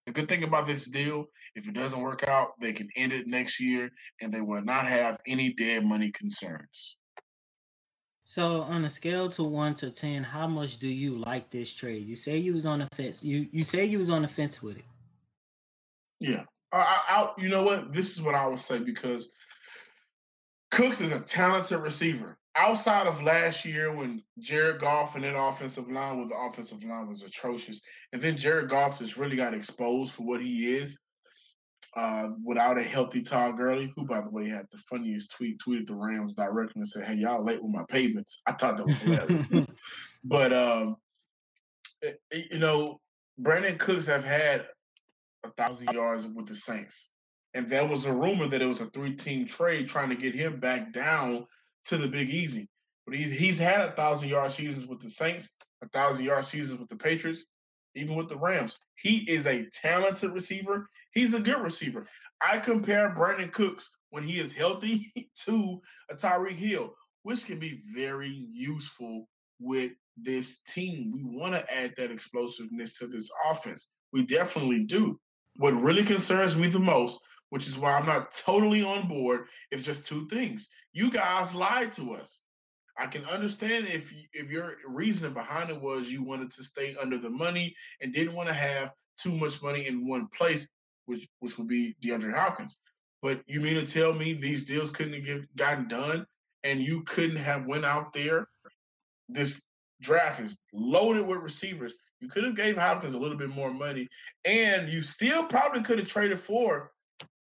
The 0.06 0.12
good 0.12 0.28
thing 0.28 0.44
about 0.44 0.66
this 0.66 0.86
deal, 0.86 1.26
if 1.54 1.66
it 1.66 1.74
doesn't 1.74 2.00
work 2.00 2.28
out, 2.28 2.60
they 2.60 2.72
can 2.72 2.88
end 2.96 3.12
it 3.12 3.26
next 3.26 3.58
year 3.58 3.90
and 4.20 4.32
they 4.32 4.42
will 4.42 4.62
not 4.62 4.86
have 4.86 5.18
any 5.26 5.52
dead 5.54 5.84
money 5.84 6.10
concerns. 6.10 6.98
So 8.26 8.62
on 8.62 8.84
a 8.84 8.90
scale 8.90 9.28
to 9.30 9.44
one 9.44 9.74
to 9.76 9.90
ten, 9.90 10.22
how 10.22 10.46
much 10.46 10.78
do 10.78 10.88
you 10.88 11.16
like 11.18 11.50
this 11.50 11.72
trade? 11.72 12.06
You 12.06 12.16
say 12.16 12.38
you 12.38 12.54
was 12.54 12.66
on 12.66 12.80
the 12.80 12.88
fence. 12.96 13.22
You 13.22 13.46
you 13.52 13.64
say 13.64 13.84
you 13.84 13.98
was 13.98 14.10
on 14.10 14.22
the 14.22 14.28
fence 14.28 14.62
with 14.62 14.78
it. 14.78 14.84
Yeah, 16.20 16.44
I, 16.72 17.00
I, 17.08 17.32
you 17.38 17.48
know 17.48 17.62
what? 17.62 17.92
This 17.92 18.12
is 18.12 18.22
what 18.22 18.34
I 18.34 18.46
would 18.46 18.58
say 18.58 18.78
because 18.78 19.30
Cooks 20.70 21.00
is 21.00 21.12
a 21.12 21.20
talented 21.20 21.80
receiver. 21.80 22.38
Outside 22.56 23.06
of 23.06 23.22
last 23.22 23.64
year 23.64 23.94
when 23.94 24.22
Jared 24.38 24.80
Goff 24.80 25.16
and 25.16 25.24
that 25.24 25.38
offensive 25.38 25.90
line 25.90 26.20
with 26.20 26.28
the 26.28 26.36
offensive 26.36 26.84
line 26.84 27.08
was 27.08 27.22
atrocious, 27.22 27.80
and 28.12 28.22
then 28.22 28.36
Jared 28.36 28.68
Goff 28.68 28.98
just 28.98 29.16
really 29.16 29.36
got 29.36 29.54
exposed 29.54 30.12
for 30.12 30.22
what 30.22 30.40
he 30.40 30.74
is. 30.76 30.98
Uh, 31.96 32.30
without 32.42 32.76
a 32.76 32.82
healthy 32.82 33.22
Todd 33.22 33.56
Gurley, 33.56 33.92
who, 33.94 34.04
by 34.04 34.20
the 34.20 34.30
way, 34.30 34.48
had 34.48 34.66
the 34.72 34.78
funniest 34.78 35.30
tweet, 35.30 35.60
tweeted 35.60 35.86
the 35.86 35.94
Rams 35.94 36.34
directly 36.34 36.80
and 36.80 36.88
said, 36.88 37.04
"Hey, 37.04 37.14
y'all 37.14 37.44
late 37.44 37.62
with 37.62 37.72
my 37.72 37.84
payments." 37.88 38.42
I 38.46 38.52
thought 38.52 38.76
that 38.76 38.86
was 38.86 38.98
hilarious. 38.98 39.48
but 40.24 40.52
um, 40.52 40.96
it, 42.02 42.20
eh, 42.32 42.36
eh, 42.36 42.42
you 42.50 42.58
know, 42.58 43.00
Brandin 43.40 43.78
Cooks 43.78 44.06
have 44.06 44.24
had 44.24 44.66
a 45.44 45.50
thousand 45.50 45.92
yards 45.92 46.26
with 46.26 46.46
the 46.46 46.54
Saints. 46.54 47.12
And 47.54 47.68
there 47.68 47.86
was 47.86 48.04
a 48.06 48.12
rumor 48.12 48.48
that 48.48 48.62
it 48.62 48.66
was 48.66 48.80
a 48.80 48.86
three-team 48.86 49.46
trade 49.46 49.86
trying 49.86 50.08
to 50.08 50.16
get 50.16 50.34
him 50.34 50.58
back 50.58 50.92
down 50.92 51.46
to 51.86 51.96
the 51.96 52.08
Big 52.08 52.30
Easy. 52.30 52.68
But 53.06 53.16
he, 53.16 53.24
he's 53.24 53.58
had 53.58 53.80
a 53.80 53.92
thousand 53.92 54.28
yard 54.28 54.50
seasons 54.50 54.86
with 54.86 55.00
the 55.00 55.10
Saints, 55.10 55.50
a 55.82 55.88
thousand 55.88 56.24
yard 56.24 56.44
seasons 56.44 56.80
with 56.80 56.88
the 56.88 56.96
Patriots, 56.96 57.44
even 57.94 58.14
with 58.14 58.28
the 58.28 58.38
Rams. 58.38 58.76
He 58.96 59.18
is 59.30 59.46
a 59.46 59.66
talented 59.70 60.32
receiver. 60.32 60.88
He's 61.12 61.34
a 61.34 61.40
good 61.40 61.60
receiver. 61.60 62.06
I 62.40 62.58
compare 62.58 63.14
Brandin 63.14 63.52
Cooks 63.52 63.90
when 64.10 64.22
he 64.22 64.38
is 64.38 64.52
healthy 64.52 65.12
to 65.44 65.80
a 66.10 66.14
Tyreek 66.14 66.56
Hill, 66.56 66.94
which 67.22 67.46
can 67.46 67.58
be 67.58 67.80
very 67.94 68.28
useful 68.28 69.28
with 69.60 69.92
this 70.16 70.60
team. 70.62 71.12
We 71.12 71.24
want 71.24 71.54
to 71.54 71.74
add 71.74 71.94
that 71.96 72.10
explosiveness 72.10 72.98
to 72.98 73.06
this 73.06 73.30
offense. 73.50 73.90
We 74.12 74.22
definitely 74.22 74.84
do. 74.84 75.18
What 75.56 75.74
really 75.74 76.04
concerns 76.04 76.56
me 76.56 76.68
the 76.68 76.78
most, 76.78 77.20
which 77.50 77.66
is 77.66 77.78
why 77.78 77.94
I'm 77.94 78.06
not 78.06 78.34
totally 78.34 78.82
on 78.82 79.08
board, 79.08 79.46
is 79.70 79.84
just 79.84 80.06
two 80.06 80.26
things. 80.28 80.68
You 80.94 81.10
guys 81.10 81.54
lied 81.54 81.92
to 81.92 82.14
us. 82.14 82.40
I 82.96 83.06
can 83.08 83.24
understand 83.24 83.88
if 83.88 84.14
if 84.32 84.50
your 84.50 84.76
reasoning 84.86 85.34
behind 85.34 85.68
it 85.68 85.80
was 85.80 86.10
you 86.10 86.22
wanted 86.22 86.52
to 86.52 86.62
stay 86.62 86.94
under 87.00 87.18
the 87.18 87.30
money 87.30 87.74
and 88.00 88.14
didn't 88.14 88.34
want 88.34 88.48
to 88.48 88.54
have 88.54 88.92
too 89.18 89.34
much 89.36 89.60
money 89.60 89.88
in 89.88 90.06
one 90.06 90.28
place, 90.28 90.68
which 91.06 91.28
which 91.40 91.58
would 91.58 91.66
be 91.66 91.96
DeAndre 92.02 92.32
Hopkins. 92.32 92.76
But 93.22 93.42
you 93.46 93.60
mean 93.60 93.74
to 93.74 93.86
tell 93.86 94.12
me 94.12 94.34
these 94.34 94.66
deals 94.66 94.90
couldn't 94.90 95.14
have 95.14 95.24
get, 95.24 95.56
gotten 95.56 95.88
done, 95.88 96.26
and 96.62 96.80
you 96.80 97.02
couldn't 97.02 97.36
have 97.36 97.66
went 97.66 97.84
out 97.84 98.12
there? 98.12 98.46
This 99.28 99.60
draft 100.00 100.40
is 100.40 100.56
loaded 100.72 101.26
with 101.26 101.38
receivers. 101.38 101.94
You 102.20 102.28
could 102.28 102.44
have 102.44 102.54
gave 102.54 102.76
Hopkins 102.76 103.14
a 103.14 103.18
little 103.18 103.36
bit 103.36 103.48
more 103.48 103.72
money, 103.72 104.08
and 104.44 104.88
you 104.88 105.02
still 105.02 105.44
probably 105.44 105.82
could 105.82 105.98
have 105.98 106.06
traded 106.06 106.38
for, 106.38 106.92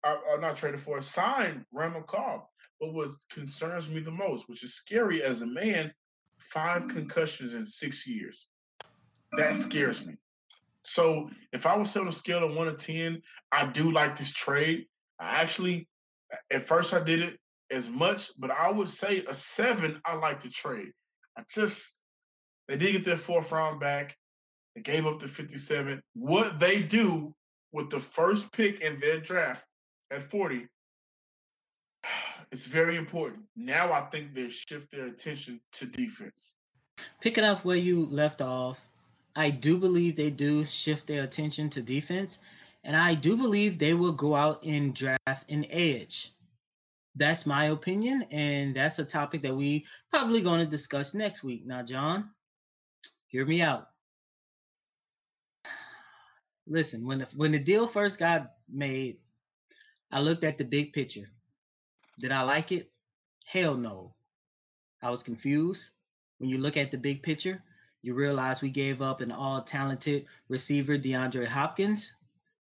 or, 0.03 0.11
uh, 0.11 0.17
or 0.29 0.37
uh, 0.37 0.39
not 0.39 0.55
traded 0.55 0.79
for, 0.79 1.01
signed 1.01 1.65
Randall 1.73 2.03
Cobb. 2.03 2.43
But 2.81 2.93
what 2.93 3.09
concerns 3.29 3.89
me 3.89 3.99
the 3.99 4.11
most, 4.11 4.49
which 4.49 4.63
is 4.63 4.73
scary 4.73 5.21
as 5.21 5.43
a 5.43 5.47
man, 5.47 5.93
five 6.39 6.87
concussions 6.87 7.53
in 7.53 7.63
six 7.63 8.07
years. 8.07 8.47
That 9.33 9.55
scares 9.55 10.05
me. 10.05 10.15
So 10.83 11.29
if 11.53 11.67
I 11.67 11.77
was 11.77 11.95
on 11.95 12.07
a 12.07 12.11
scale 12.11 12.43
of 12.43 12.55
one 12.55 12.65
to 12.65 12.73
ten, 12.73 13.21
I 13.51 13.67
do 13.67 13.91
like 13.91 14.17
this 14.17 14.31
trade. 14.31 14.87
I 15.19 15.39
actually, 15.39 15.87
at 16.49 16.63
first 16.63 16.91
I 16.95 17.03
did 17.03 17.19
it 17.19 17.39
as 17.69 17.87
much, 17.87 18.31
but 18.39 18.49
I 18.49 18.71
would 18.71 18.89
say 18.89 19.23
a 19.27 19.33
seven. 19.33 20.01
I 20.03 20.15
like 20.15 20.39
the 20.39 20.49
trade. 20.49 20.91
I 21.37 21.43
just 21.53 21.97
they 22.67 22.77
did 22.77 22.93
get 22.93 23.05
their 23.05 23.15
fourth 23.17 23.51
round 23.51 23.79
back. 23.79 24.17
They 24.75 24.81
gave 24.81 25.05
up 25.05 25.19
the 25.19 25.27
57. 25.27 26.01
What 26.13 26.59
they 26.59 26.81
do 26.81 27.35
with 27.71 27.91
the 27.91 27.99
first 27.99 28.51
pick 28.51 28.81
in 28.81 28.99
their 28.99 29.19
draft 29.19 29.63
at 30.09 30.23
40 30.23 30.67
it's 32.51 32.65
very 32.65 32.95
important. 32.95 33.43
Now 33.55 33.91
I 33.91 34.01
think 34.01 34.33
they 34.33 34.49
shift 34.49 34.91
their 34.91 35.05
attention 35.05 35.59
to 35.73 35.85
defense. 35.85 36.53
Picking 37.21 37.43
up 37.43 37.63
where 37.63 37.77
you 37.77 38.05
left 38.05 38.41
off, 38.41 38.79
I 39.35 39.49
do 39.49 39.77
believe 39.77 40.15
they 40.15 40.29
do 40.29 40.65
shift 40.65 41.07
their 41.07 41.23
attention 41.23 41.69
to 41.71 41.81
defense, 41.81 42.39
and 42.83 42.95
I 42.95 43.15
do 43.15 43.37
believe 43.37 43.79
they 43.79 43.93
will 43.93 44.11
go 44.11 44.35
out 44.35 44.63
and 44.63 44.93
draft 44.93 45.49
an 45.49 45.65
edge. 45.69 46.33
That's 47.15 47.45
my 47.45 47.65
opinion, 47.65 48.23
and 48.31 48.75
that's 48.75 48.99
a 48.99 49.05
topic 49.05 49.41
that 49.43 49.55
we 49.55 49.85
probably 50.09 50.41
going 50.41 50.59
to 50.59 50.65
discuss 50.65 51.13
next 51.13 51.43
week. 51.43 51.65
Now, 51.65 51.83
John, 51.83 52.29
hear 53.27 53.45
me 53.45 53.61
out 53.61 53.91
listen, 56.71 57.05
when 57.05 57.19
the 57.19 57.27
when 57.35 57.51
the 57.51 57.59
deal 57.59 57.87
first 57.87 58.17
got 58.17 58.53
made, 58.69 59.17
I 60.11 60.21
looked 60.21 60.43
at 60.43 60.57
the 60.57 60.63
big 60.63 60.93
picture. 60.93 61.29
Did 62.19 62.31
I 62.31 62.43
like 62.43 62.71
it? 62.71 62.91
Hell 63.45 63.75
no. 63.75 64.13
I 65.01 65.09
was 65.09 65.23
confused. 65.23 65.89
When 66.37 66.49
you 66.49 66.57
look 66.57 66.77
at 66.77 66.91
the 66.91 66.97
big 66.97 67.23
picture, 67.23 67.61
you 68.01 68.13
realize 68.13 68.61
we 68.61 68.69
gave 68.69 69.01
up 69.01 69.21
an 69.21 69.31
all 69.31 69.61
talented 69.61 70.25
receiver, 70.49 70.97
DeAndre 70.97 71.47
Hopkins, 71.47 72.15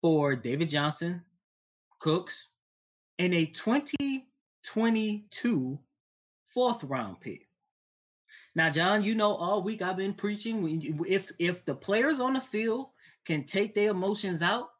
for 0.00 0.34
David 0.34 0.68
Johnson, 0.68 1.22
Cooks, 2.00 2.48
and 3.18 3.34
a 3.34 3.46
2022 3.46 5.78
fourth 6.52 6.84
round 6.84 7.20
pick. 7.20 7.46
Now, 8.54 8.70
John, 8.70 9.04
you 9.04 9.14
know 9.14 9.34
all 9.34 9.62
week 9.62 9.82
I've 9.82 9.96
been 9.96 10.14
preaching 10.14 11.02
if 11.06 11.30
if 11.38 11.64
the 11.64 11.74
players 11.74 12.18
on 12.18 12.34
the 12.34 12.40
field 12.40 12.88
can 13.24 13.44
take 13.44 13.74
their 13.74 13.90
emotions 13.90 14.42
out, 14.42 14.70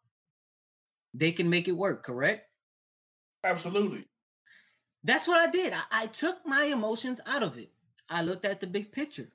they 1.15 1.31
can 1.31 1.49
make 1.49 1.69
it 1.69 1.73
work, 1.73 2.05
correct? 2.05 2.49
Absolutely. 3.45 4.07
That's 5.05 5.27
what 5.27 5.39
I 5.39 5.51
did. 5.51 5.73
I, 5.73 5.83
I, 5.91 6.07
took 6.07 6.47
my 6.47 6.65
emotions 6.65 7.21
out 7.27 7.43
of 7.43 7.57
it. 7.59 7.71
I 8.09 8.23
looked 8.23 8.45
at 8.45 8.61
the 8.61 8.67
big 8.67 8.93
picture. 8.93 9.29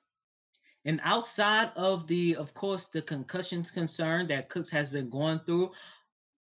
And 0.86 1.02
outside 1.04 1.72
of 1.76 2.08
the, 2.08 2.36
of 2.36 2.54
course, 2.54 2.88
the 2.88 3.02
concussions 3.02 3.72
concern 3.72 4.28
that 4.28 4.50
Cooks 4.50 4.70
has 4.70 4.92
been 4.92 5.10
going 5.10 5.40
through 5.40 5.72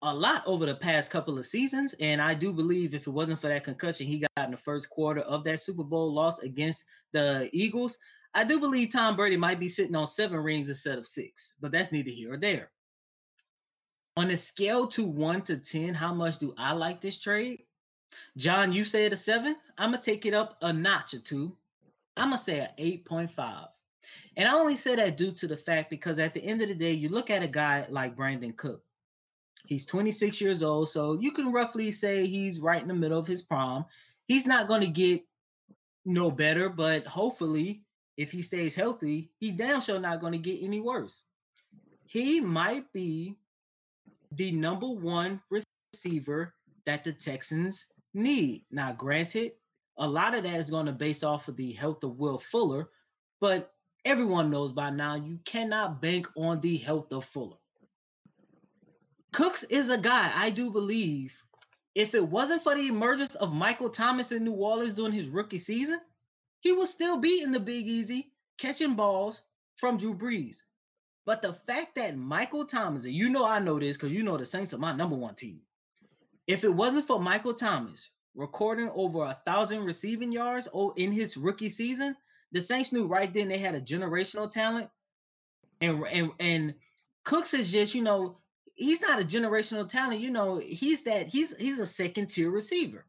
a 0.01 0.13
lot 0.13 0.43
over 0.45 0.65
the 0.65 0.75
past 0.75 1.09
couple 1.09 1.39
of 1.39 1.45
seasons. 1.45 1.95
And 2.01 2.21
I 2.21 2.33
do 2.33 2.51
believe 2.51 2.93
if 2.93 3.07
it 3.07 3.11
wasn't 3.11 3.39
for 3.39 3.47
that 3.47 3.63
concussion 3.63 4.07
he 4.07 4.19
got 4.19 4.45
in 4.45 4.51
the 4.51 4.57
first 4.57 4.89
quarter 4.89 5.21
of 5.21 5.45
that 5.45 5.61
Super 5.61 5.83
Bowl 5.83 6.13
loss 6.13 6.39
against 6.39 6.83
the 7.13 7.49
Eagles, 7.53 7.97
I 8.33 8.43
do 8.43 8.59
believe 8.59 8.91
Tom 8.91 9.15
Brady 9.15 9.37
might 9.37 9.59
be 9.59 9.69
sitting 9.69 9.95
on 9.95 10.05
seven 10.05 10.37
rings 10.39 10.69
instead 10.69 10.97
of 10.97 11.07
six, 11.07 11.55
but 11.61 11.71
that's 11.71 11.91
neither 11.91 12.11
here 12.11 12.33
or 12.33 12.37
there. 12.37 12.69
On 14.17 14.29
a 14.29 14.37
scale 14.37 14.87
to 14.87 15.05
one 15.05 15.41
to 15.43 15.57
10, 15.57 15.93
how 15.93 16.13
much 16.13 16.39
do 16.39 16.53
I 16.57 16.73
like 16.73 17.01
this 17.01 17.19
trade? 17.19 17.63
John, 18.35 18.71
you 18.71 18.85
say 18.85 19.05
it 19.05 19.13
a 19.13 19.17
seven. 19.17 19.55
I'm 19.77 19.91
to 19.91 19.97
take 19.97 20.25
it 20.25 20.33
up 20.33 20.57
a 20.61 20.71
notch 20.71 21.13
or 21.13 21.19
two. 21.19 21.55
I'm 22.15 22.31
to 22.31 22.37
say 22.37 22.59
an 22.59 22.69
8.5. 22.77 23.67
And 24.37 24.47
I 24.47 24.53
only 24.53 24.77
say 24.77 24.95
that 24.95 25.17
due 25.17 25.31
to 25.33 25.47
the 25.47 25.57
fact 25.57 25.89
because 25.89 26.19
at 26.19 26.33
the 26.33 26.43
end 26.43 26.61
of 26.61 26.69
the 26.69 26.75
day, 26.75 26.93
you 26.93 27.09
look 27.09 27.29
at 27.29 27.43
a 27.43 27.47
guy 27.47 27.85
like 27.89 28.15
Brandin 28.15 28.55
Cook. 28.55 28.83
He's 29.65 29.85
26 29.85 30.39
years 30.39 30.63
old, 30.63 30.89
so 30.89 31.19
you 31.19 31.31
can 31.31 31.51
roughly 31.51 31.91
say 31.91 32.25
he's 32.25 32.59
right 32.59 32.81
in 32.81 32.87
the 32.87 32.93
middle 32.93 33.19
of 33.19 33.27
his 33.27 33.41
prime. 33.41 33.83
He's 34.27 34.45
not 34.45 34.67
going 34.67 34.81
to 34.81 34.87
get 34.87 35.23
no 36.05 36.31
better, 36.31 36.69
but 36.69 37.05
hopefully, 37.05 37.83
if 38.15 38.31
he 38.31 38.41
stays 38.41 38.73
healthy, 38.73 39.29
he 39.39 39.51
damn 39.51 39.81
sure 39.81 39.99
not 39.99 40.21
going 40.21 40.31
to 40.31 40.37
get 40.37 40.63
any 40.63 40.79
worse. 40.79 41.23
He 42.05 42.39
might 42.39 42.91
be 42.93 43.35
the 44.31 44.51
number 44.51 44.87
one 44.87 45.41
receiver 45.49 46.53
that 46.85 47.03
the 47.03 47.11
Texans 47.11 47.85
need. 48.17 48.65
Now, 48.71 48.91
granted, 48.93 49.53
a 49.97 50.07
lot 50.07 50.35
of 50.35 50.43
that 50.43 50.59
is 50.59 50.69
going 50.69 50.87
to 50.87 50.91
base 50.91 51.23
off 51.23 51.47
of 51.47 51.55
the 51.55 51.71
health 51.71 52.03
of 52.03 52.17
Will 52.17 52.39
Fuller, 52.39 52.89
but 53.39 53.73
everyone 54.03 54.49
knows 54.49 54.71
by 54.71 54.89
now 54.89 55.15
you 55.15 55.39
cannot 55.45 56.01
bank 56.01 56.27
on 56.35 56.59
the 56.61 56.77
health 56.77 57.11
of 57.11 57.25
Fuller. 57.25 57.57
Cooks 59.33 59.63
is 59.63 59.89
a 59.89 59.97
guy 59.97 60.31
I 60.33 60.49
do 60.49 60.71
believe 60.71 61.33
if 61.97 62.13
it 62.13 62.27
wasn't 62.27 62.63
for 62.63 62.75
the 62.75 62.87
emergence 62.87 63.33
of 63.35 63.51
Michael 63.51 63.89
Thomas 63.89 64.31
in 64.31 64.43
New 64.43 64.53
Orleans 64.53 64.93
during 64.93 65.13
his 65.13 65.29
rookie 65.29 65.57
season, 65.57 65.99
he 66.59 66.71
would 66.71 66.89
still 66.89 67.19
be 67.19 67.41
in 67.41 67.51
the 67.51 67.59
Big 67.59 67.87
Easy 67.87 68.31
catching 68.59 68.93
balls 68.93 69.41
from 69.77 69.97
Drew 69.97 70.13
Brees. 70.13 70.61
But 71.25 71.41
the 71.41 71.53
fact 71.53 71.95
that 71.95 72.15
Michael 72.15 72.65
Thomas, 72.65 73.03
and 73.03 73.13
you 73.13 73.29
know 73.29 73.43
I 73.43 73.59
know 73.59 73.79
this 73.79 73.97
because 73.97 74.11
you 74.11 74.23
know 74.23 74.37
the 74.37 74.45
Saints 74.45 74.73
are 74.73 74.77
my 74.77 74.95
number 74.95 75.15
one 75.15 75.35
team. 75.35 75.61
If 76.47 76.63
it 76.63 76.73
wasn't 76.73 77.07
for 77.07 77.19
Michael 77.19 77.53
Thomas 77.53 78.09
recording 78.33 78.89
over 78.95 79.23
a 79.23 79.37
thousand 79.45 79.83
receiving 79.83 80.31
yards 80.31 80.67
in 80.95 81.11
his 81.11 81.35
rookie 81.35 81.69
season, 81.69 82.15
the 82.53 82.61
Saints 82.61 82.93
knew 82.93 83.05
right 83.05 83.31
then 83.31 83.49
they 83.49 83.57
had 83.57 83.75
a 83.75 83.81
generational 83.81 84.49
talent. 84.49 84.89
And 85.81 86.05
and 86.07 86.31
and 86.39 86.75
Cooks 87.25 87.53
is 87.53 87.71
just, 87.71 87.93
you 87.93 88.01
know, 88.01 88.37
he's 88.73 89.01
not 89.01 89.21
a 89.21 89.25
generational 89.25 89.89
talent. 89.89 90.21
You 90.21 90.31
know, 90.31 90.57
he's 90.57 91.03
that 91.03 91.27
he's 91.27 91.55
he's 91.57 91.79
a 91.79 91.85
second 91.85 92.27
tier 92.27 92.49
receiver. 92.49 93.05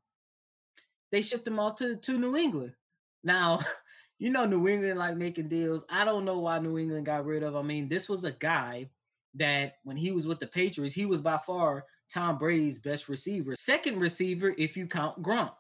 They 1.13 1.23
shipped 1.23 1.47
him 1.47 1.61
off 1.61 1.77
to, 1.77 1.97
to 1.97 2.19
New 2.19 2.37
England. 2.37 2.75
Now, 3.23 3.61
you 4.19 4.31
know, 4.31 4.47
New 4.47 4.67
England 4.67 4.99
like 4.99 5.17
making 5.17 5.49
deals. 5.49 5.85
I 5.89 6.05
don't 6.05 6.25
know 6.25 6.41
why 6.41 6.59
New 6.59 6.77
England 6.77 7.07
got 7.07 7.25
rid 7.25 7.45
of. 7.45 7.55
I 7.55 7.63
mean, 7.63 7.89
this 7.89 8.09
was 8.09 8.25
a 8.25 8.33
guy 8.33 8.91
that 9.35 9.77
when 9.85 9.97
he 9.97 10.11
was 10.11 10.27
with 10.27 10.41
the 10.41 10.47
Patriots, 10.47 10.95
he 10.95 11.07
was 11.07 11.21
by 11.21 11.39
far 11.39 11.85
Tom 12.13 12.39
Brady's 12.39 12.79
best 12.79 13.09
receiver. 13.09 13.55
Second 13.59 14.01
receiver, 14.01 14.55
if 14.57 14.77
you 14.77 14.87
count 14.87 15.23
Gronk. 15.23 15.53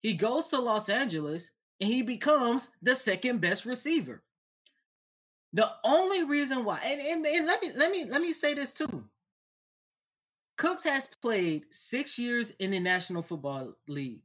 He 0.00 0.14
goes 0.14 0.48
to 0.48 0.58
Los 0.58 0.88
Angeles 0.88 1.50
and 1.80 1.90
he 1.90 2.02
becomes 2.02 2.68
the 2.82 2.94
second 2.94 3.40
best 3.40 3.64
receiver. 3.64 4.22
The 5.52 5.70
only 5.84 6.24
reason 6.24 6.64
why, 6.64 6.80
and, 6.84 7.00
and, 7.00 7.26
and 7.26 7.46
let 7.46 7.62
me 7.62 7.72
let 7.74 7.90
me 7.90 8.04
let 8.06 8.22
me 8.22 8.32
say 8.32 8.54
this 8.54 8.72
too. 8.72 9.04
Cooks 10.56 10.84
has 10.84 11.08
played 11.20 11.64
six 11.70 12.18
years 12.18 12.50
in 12.58 12.70
the 12.70 12.80
National 12.80 13.22
Football 13.22 13.74
League. 13.86 14.22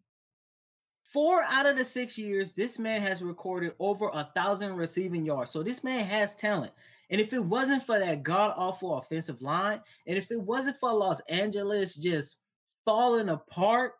Four 1.02 1.42
out 1.44 1.66
of 1.66 1.78
the 1.78 1.86
six 1.86 2.18
years, 2.18 2.52
this 2.52 2.78
man 2.78 3.02
has 3.02 3.22
recorded 3.22 3.74
over 3.80 4.10
a 4.14 4.30
thousand 4.36 4.76
receiving 4.76 5.26
yards. 5.26 5.52
So 5.52 5.64
this 5.64 5.84
man 5.84 6.06
has 6.06 6.36
talent. 6.36 6.74
And 7.10 7.22
if 7.22 7.32
it 7.34 7.44
wasn't 7.44 7.86
for 7.86 7.98
that 8.00 8.24
god 8.24 8.54
awful 8.58 8.98
offensive 8.98 9.42
line, 9.42 9.82
and 10.06 10.18
if 10.18 10.30
it 10.32 10.40
wasn't 10.42 10.78
for 10.78 10.92
Los 10.92 11.20
Angeles 11.30 11.96
just 11.96 12.38
falling 12.86 13.30
apart 13.30 13.94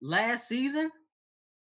last 0.00 0.48
season, 0.48 0.90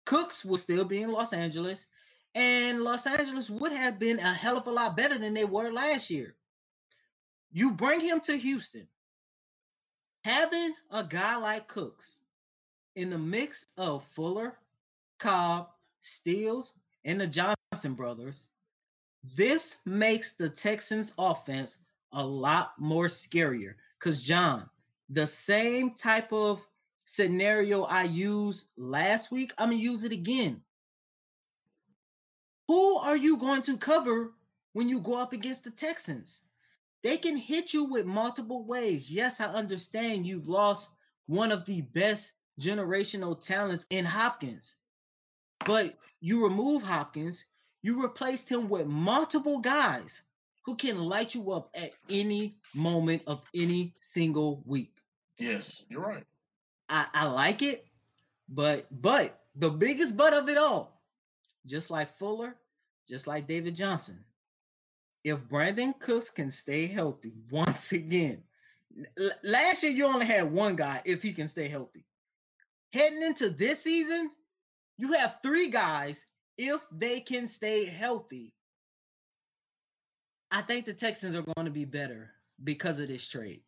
Cooks 0.04 0.44
would 0.44 0.60
still 0.60 0.84
be 0.84 1.02
in 1.02 1.12
Los 1.12 1.32
Angeles, 1.32 1.86
and 2.34 2.82
Los 2.82 3.06
Angeles 3.06 3.48
would 3.48 3.72
have 3.72 3.98
been 3.98 4.18
a 4.18 4.34
hell 4.34 4.56
of 4.56 4.66
a 4.66 4.70
lot 4.70 4.96
better 4.96 5.18
than 5.18 5.34
they 5.34 5.44
were 5.44 5.70
last 5.70 6.10
year. 6.10 6.34
You 7.52 7.72
bring 7.72 8.00
him 8.00 8.20
to 8.20 8.36
Houston, 8.36 8.88
having 10.24 10.74
a 10.90 11.04
guy 11.04 11.36
like 11.36 11.68
Cooks 11.68 12.20
in 12.96 13.10
the 13.10 13.18
mix 13.18 13.66
of 13.76 14.04
Fuller, 14.14 14.56
Cobb, 15.18 15.68
Stills, 16.00 16.74
and 17.04 17.20
the 17.20 17.26
Johnson 17.26 17.94
brothers, 17.94 18.48
this 19.36 19.76
makes 19.84 20.32
the 20.32 20.48
Texans 20.48 21.12
offense 21.18 21.76
a 22.12 22.24
lot 22.24 22.72
more 22.78 23.06
scarier. 23.06 23.74
Because, 23.98 24.22
John, 24.22 24.68
the 25.10 25.26
same 25.26 25.94
type 25.94 26.32
of 26.32 26.60
scenario 27.04 27.82
I 27.82 28.04
used 28.04 28.66
last 28.76 29.30
week, 29.30 29.52
I'm 29.58 29.70
going 29.70 29.78
to 29.78 29.84
use 29.84 30.04
it 30.04 30.12
again. 30.12 30.62
Who 32.68 32.96
are 32.96 33.16
you 33.16 33.36
going 33.36 33.62
to 33.62 33.76
cover 33.76 34.32
when 34.72 34.88
you 34.88 35.00
go 35.00 35.18
up 35.18 35.32
against 35.32 35.64
the 35.64 35.70
Texans? 35.70 36.40
They 37.02 37.16
can 37.16 37.36
hit 37.36 37.74
you 37.74 37.84
with 37.84 38.06
multiple 38.06 38.64
ways. 38.64 39.10
Yes, 39.10 39.40
I 39.40 39.46
understand 39.46 40.26
you've 40.26 40.48
lost 40.48 40.88
one 41.26 41.52
of 41.52 41.66
the 41.66 41.82
best 41.82 42.32
generational 42.60 43.40
talents 43.40 43.86
in 43.90 44.04
Hopkins. 44.04 44.74
But 45.64 45.98
you 46.20 46.44
remove 46.44 46.82
Hopkins, 46.82 47.44
you 47.82 48.02
replaced 48.02 48.48
him 48.48 48.68
with 48.68 48.86
multiple 48.86 49.58
guys 49.58 50.22
who 50.64 50.76
can 50.76 50.98
light 50.98 51.34
you 51.34 51.52
up 51.52 51.70
at 51.74 51.90
any 52.08 52.56
moment 52.74 53.22
of 53.26 53.42
any 53.54 53.94
single 54.00 54.62
week. 54.64 54.96
Yes, 55.38 55.84
you're 55.88 56.00
right. 56.00 56.24
I, 56.88 57.06
I 57.12 57.26
like 57.26 57.62
it, 57.62 57.84
but 58.48 58.86
but 58.90 59.40
the 59.56 59.70
biggest 59.70 60.16
but 60.16 60.34
of 60.34 60.48
it 60.48 60.58
all, 60.58 61.00
just 61.66 61.90
like 61.90 62.16
Fuller, 62.18 62.54
just 63.08 63.26
like 63.26 63.48
David 63.48 63.74
Johnson, 63.74 64.24
if 65.24 65.38
Brandin 65.48 65.98
Cooks 65.98 66.30
can 66.30 66.50
stay 66.50 66.86
healthy 66.86 67.32
once 67.50 67.92
again, 67.92 68.42
last 69.42 69.82
year 69.82 69.92
you 69.92 70.04
only 70.04 70.26
had 70.26 70.52
one 70.52 70.76
guy 70.76 71.02
if 71.04 71.22
he 71.22 71.32
can 71.32 71.48
stay 71.48 71.68
healthy. 71.68 72.04
Heading 72.92 73.22
into 73.22 73.48
this 73.48 73.80
season, 73.80 74.30
you 74.98 75.12
have 75.14 75.38
three 75.42 75.68
guys 75.70 76.24
if 76.58 76.80
they 76.90 77.20
can 77.20 77.48
stay 77.48 77.84
healthy. 77.86 78.52
I 80.50 80.62
think 80.62 80.84
the 80.84 80.92
Texans 80.92 81.34
are 81.34 81.42
going 81.42 81.64
to 81.64 81.70
be 81.70 81.84
better 81.84 82.30
because 82.62 82.98
of 82.98 83.08
this 83.08 83.26
trade. 83.26 83.62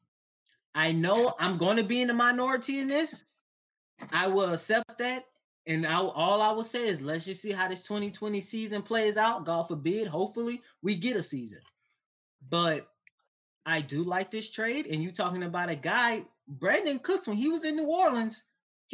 I 0.74 0.92
know 0.92 1.34
I'm 1.38 1.56
going 1.56 1.76
to 1.76 1.84
be 1.84 2.02
in 2.02 2.08
the 2.08 2.14
minority 2.14 2.80
in 2.80 2.88
this. 2.88 3.24
I 4.10 4.26
will 4.26 4.52
accept 4.52 4.98
that. 4.98 5.24
And 5.66 5.86
I, 5.86 5.96
all 5.96 6.42
I 6.42 6.50
will 6.52 6.64
say 6.64 6.88
is 6.88 7.00
let's 7.00 7.24
just 7.24 7.40
see 7.40 7.52
how 7.52 7.68
this 7.68 7.86
2020 7.86 8.40
season 8.40 8.82
plays 8.82 9.16
out. 9.16 9.46
God 9.46 9.68
forbid, 9.68 10.08
hopefully, 10.08 10.60
we 10.82 10.96
get 10.96 11.16
a 11.16 11.22
season. 11.22 11.60
But 12.50 12.86
I 13.64 13.80
do 13.80 14.02
like 14.02 14.30
this 14.30 14.50
trade. 14.50 14.86
And 14.86 15.02
you 15.02 15.10
talking 15.10 15.42
about 15.42 15.70
a 15.70 15.76
guy, 15.76 16.24
Brandin 16.58 17.02
Cooks, 17.02 17.26
when 17.26 17.38
he 17.38 17.48
was 17.48 17.64
in 17.64 17.76
New 17.76 17.86
Orleans, 17.86 18.42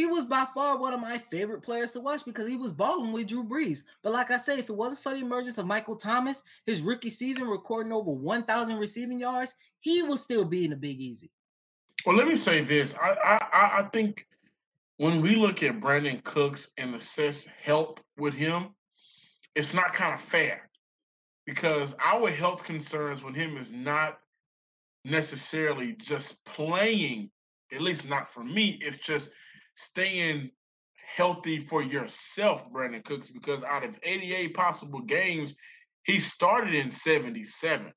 he 0.00 0.06
was 0.06 0.24
by 0.24 0.46
far 0.54 0.78
one 0.78 0.94
of 0.94 1.00
my 1.00 1.18
favorite 1.30 1.60
players 1.60 1.92
to 1.92 2.00
watch 2.00 2.24
because 2.24 2.48
he 2.48 2.56
was 2.56 2.72
balling 2.72 3.12
with 3.12 3.28
Drew 3.28 3.44
Brees. 3.44 3.82
But 4.02 4.14
like 4.14 4.30
I 4.30 4.38
said, 4.38 4.58
if 4.58 4.70
it 4.70 4.72
wasn't 4.72 5.02
for 5.02 5.12
the 5.12 5.20
emergence 5.20 5.58
of 5.58 5.66
Michael 5.66 5.94
Thomas, 5.94 6.42
his 6.64 6.80
rookie 6.80 7.10
season 7.10 7.46
recording 7.46 7.92
over 7.92 8.10
1,000 8.10 8.76
receiving 8.76 9.20
yards, 9.20 9.52
he 9.80 10.02
will 10.02 10.16
still 10.16 10.46
be 10.46 10.64
in 10.64 10.70
the 10.70 10.76
Big 10.76 11.02
Easy. 11.02 11.30
Well, 12.06 12.16
let 12.16 12.26
me 12.26 12.34
say 12.34 12.62
this. 12.62 12.94
I 12.94 13.10
I, 13.52 13.80
I 13.80 13.82
think 13.92 14.26
when 14.96 15.20
we 15.20 15.36
look 15.36 15.62
at 15.62 15.80
Brandin 15.80 16.24
Cooks 16.24 16.70
and 16.78 16.94
assess 16.94 17.44
health 17.44 18.02
with 18.16 18.32
him, 18.32 18.68
it's 19.54 19.74
not 19.74 19.92
kind 19.92 20.14
of 20.14 20.20
fair 20.22 20.70
because 21.44 21.94
our 22.02 22.30
health 22.30 22.64
concerns 22.64 23.22
with 23.22 23.34
him 23.34 23.58
is 23.58 23.70
not 23.70 24.18
necessarily 25.04 25.92
just 25.92 26.42
playing, 26.46 27.30
at 27.70 27.82
least 27.82 28.08
not 28.08 28.30
for 28.30 28.42
me. 28.42 28.78
It's 28.80 28.96
just 28.96 29.32
staying 29.74 30.50
healthy 31.16 31.58
for 31.58 31.82
yourself, 31.82 32.70
Brandin 32.70 33.04
Cooks, 33.04 33.30
because 33.30 33.64
out 33.64 33.84
of 33.84 33.98
88 34.02 34.54
possible 34.54 35.00
games, 35.00 35.54
he 36.04 36.18
started 36.18 36.74
in 36.74 36.90
77. 36.90 37.92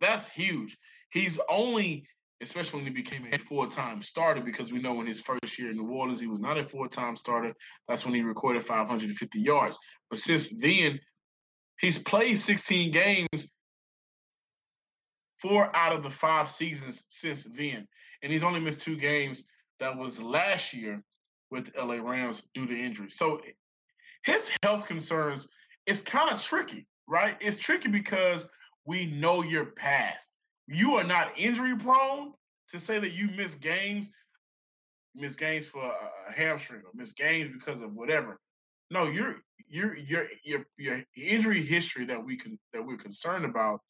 That's 0.00 0.28
huge. 0.28 0.76
He's 1.10 1.38
only 1.48 2.06
especially 2.42 2.78
when 2.78 2.86
he 2.86 2.92
became 2.92 3.26
a 3.32 3.38
full-time 3.38 4.02
starter, 4.02 4.40
because 4.40 4.72
we 4.72 4.80
know 4.80 5.00
in 5.00 5.06
his 5.06 5.20
first 5.20 5.58
year 5.58 5.70
in 5.70 5.76
New 5.76 5.88
Orleans, 5.88 6.20
he 6.20 6.26
was 6.26 6.40
not 6.40 6.58
a 6.58 6.64
full-time 6.64 7.16
starter. 7.16 7.54
That's 7.88 8.04
when 8.04 8.14
he 8.14 8.22
recorded 8.22 8.62
550 8.62 9.40
yards. 9.40 9.78
But 10.10 10.18
since 10.18 10.50
then, 10.60 11.00
he's 11.80 11.98
played 11.98 12.36
16 12.38 12.90
games, 12.90 13.48
four 15.38 15.74
out 15.74 15.94
of 15.94 16.02
the 16.02 16.10
five 16.10 16.48
seasons 16.48 17.04
since 17.08 17.44
then. 17.44 17.86
And 18.22 18.32
he's 18.32 18.44
only 18.44 18.60
missed 18.60 18.82
two 18.82 18.96
games. 18.96 19.44
That 19.82 19.96
was 19.96 20.22
last 20.22 20.72
year 20.72 21.02
with 21.50 21.76
LA 21.76 21.96
Rams 21.96 22.48
due 22.54 22.66
to 22.66 22.78
injury. 22.78 23.10
So 23.10 23.40
his 24.24 24.50
health 24.62 24.86
concerns 24.86 25.48
is 25.86 26.02
kind 26.02 26.30
of 26.30 26.42
tricky, 26.42 26.86
right? 27.06 27.36
It's 27.40 27.56
tricky 27.56 27.88
because 27.88 28.48
we 28.86 29.06
know 29.06 29.42
your 29.42 29.66
past 29.66 30.32
you 30.66 30.94
are 30.96 31.04
not 31.04 31.32
injury 31.36 31.76
prone 31.76 32.32
to 32.70 32.80
say 32.80 32.98
that 32.98 33.12
you 33.12 33.28
miss 33.36 33.54
games, 33.54 34.10
miss 35.14 35.36
games 35.36 35.66
for 35.66 35.82
a 35.84 36.32
hamstring 36.32 36.82
or 36.84 36.90
miss 36.94 37.12
games 37.12 37.50
because 37.52 37.82
of 37.82 37.92
whatever. 37.92 38.38
No, 38.90 39.04
your 39.04 39.36
your 39.68 39.96
your 39.96 40.26
your 40.44 40.66
your 40.76 41.02
injury 41.16 41.62
history 41.62 42.04
that 42.06 42.22
we 42.24 42.36
can 42.36 42.58
that 42.72 42.84
we're 42.84 42.96
concerned 42.96 43.44
about 43.44 43.80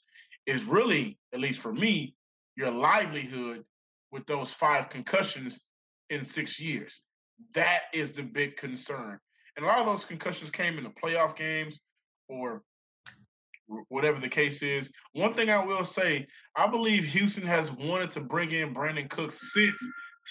is 0.47 0.65
really, 0.65 1.19
at 1.33 1.41
least 1.41 1.61
for 1.61 1.73
me, 1.73 2.17
your 2.57 2.71
livelihood 2.71 3.65
with 4.11 4.27
those 4.27 4.53
five 4.53 4.89
concussions 4.89 5.65
in 6.13 6.25
six 6.25 6.61
years. 6.61 7.03
That 7.55 7.85
is 7.93 8.13
the 8.13 8.23
big 8.23 8.57
concern. 8.57 9.19
And 9.57 9.65
a 9.65 9.69
lot 9.69 9.79
of 9.79 9.87
those 9.87 10.05
concussions 10.05 10.51
came 10.51 10.79
in 10.79 10.85
the 10.85 10.91
playoff 10.91 11.37
games 11.37 11.79
or 12.29 12.63
whatever 13.89 14.21
the 14.21 14.29
case 14.29 14.63
is. 14.63 14.93
One 15.15 15.35
thing 15.35 15.51
I 15.51 15.65
will 15.65 15.85
say, 15.85 16.27
I 16.57 16.67
believe 16.67 17.05
Houston 17.05 17.47
has 17.47 17.73
wanted 17.73 18.11
to 18.13 18.21
bring 18.21 18.53
in 18.53 18.75
Brandin 18.75 19.09
Cooks 19.09 19.53
since 19.53 19.77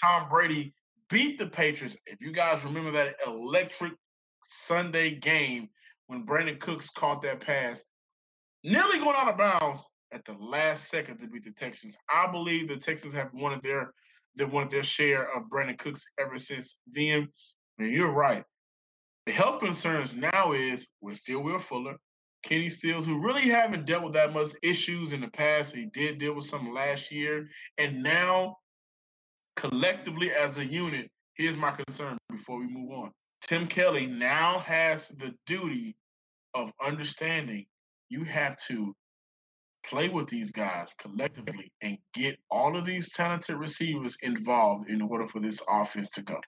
Tom 0.00 0.28
Brady 0.28 0.72
beat 1.10 1.38
the 1.38 1.46
Patriots. 1.46 1.96
If 2.06 2.22
you 2.22 2.32
guys 2.32 2.64
remember 2.64 2.90
that 2.92 3.16
electric 3.26 3.92
Sunday 4.44 5.16
game 5.16 5.68
when 6.06 6.24
Brandin 6.24 6.60
Cooks 6.60 6.90
caught 6.90 7.22
that 7.22 7.40
pass, 7.40 7.84
nearly 8.64 8.98
going 8.98 9.16
out 9.16 9.28
of 9.28 9.36
bounds 9.36 9.86
at 10.12 10.24
the 10.24 10.34
last 10.34 10.88
second 10.88 11.18
to 11.18 11.26
beat 11.26 11.44
the 11.44 11.50
Texans. 11.50 11.96
I 12.12 12.30
believe 12.30 12.68
the 12.68 12.76
Texans 12.76 13.14
have 13.14 13.32
wanted 13.32 13.62
their 13.62 13.92
they 14.36 14.44
wanted 14.44 14.70
their 14.70 14.82
share 14.82 15.28
uh, 15.34 15.40
of 15.40 15.48
Brandin 15.50 15.78
Cooks 15.78 16.04
ever 16.18 16.38
since 16.38 16.80
then. 16.86 17.28
And 17.78 17.92
you're 17.92 18.12
right. 18.12 18.44
The 19.26 19.32
health 19.32 19.60
concerns 19.60 20.16
now 20.16 20.52
is 20.52 20.88
with 21.00 21.16
still 21.16 21.42
Will 21.42 21.58
Fuller, 21.58 21.96
Kenny 22.42 22.70
Stills, 22.70 23.06
who 23.06 23.24
really 23.24 23.42
haven't 23.42 23.86
dealt 23.86 24.04
with 24.04 24.14
that 24.14 24.32
much 24.32 24.50
issues 24.62 25.12
in 25.12 25.20
the 25.20 25.28
past. 25.28 25.74
He 25.74 25.86
did 25.86 26.18
deal 26.18 26.34
with 26.34 26.44
some 26.44 26.72
last 26.72 27.12
year. 27.12 27.48
And 27.78 28.02
now, 28.02 28.56
collectively 29.56 30.32
as 30.32 30.58
a 30.58 30.64
unit, 30.64 31.10
here's 31.34 31.56
my 31.56 31.70
concern 31.70 32.18
before 32.30 32.58
we 32.58 32.66
move 32.66 32.90
on. 32.90 33.12
Tim 33.42 33.66
Kelly 33.66 34.06
now 34.06 34.60
has 34.60 35.08
the 35.08 35.34
duty 35.46 35.96
of 36.54 36.72
understanding 36.84 37.66
you 38.08 38.24
have 38.24 38.56
to 38.68 38.94
play 39.84 40.08
with 40.08 40.28
these 40.28 40.50
guys 40.50 40.94
collectively 40.98 41.72
and 41.80 41.98
get 42.14 42.38
all 42.50 42.76
of 42.76 42.84
these 42.84 43.12
talented 43.12 43.56
receivers 43.56 44.16
involved 44.22 44.88
in 44.88 45.02
order 45.02 45.26
for 45.26 45.40
this 45.40 45.60
offense 45.68 46.10
to 46.10 46.22
go. 46.22 46.40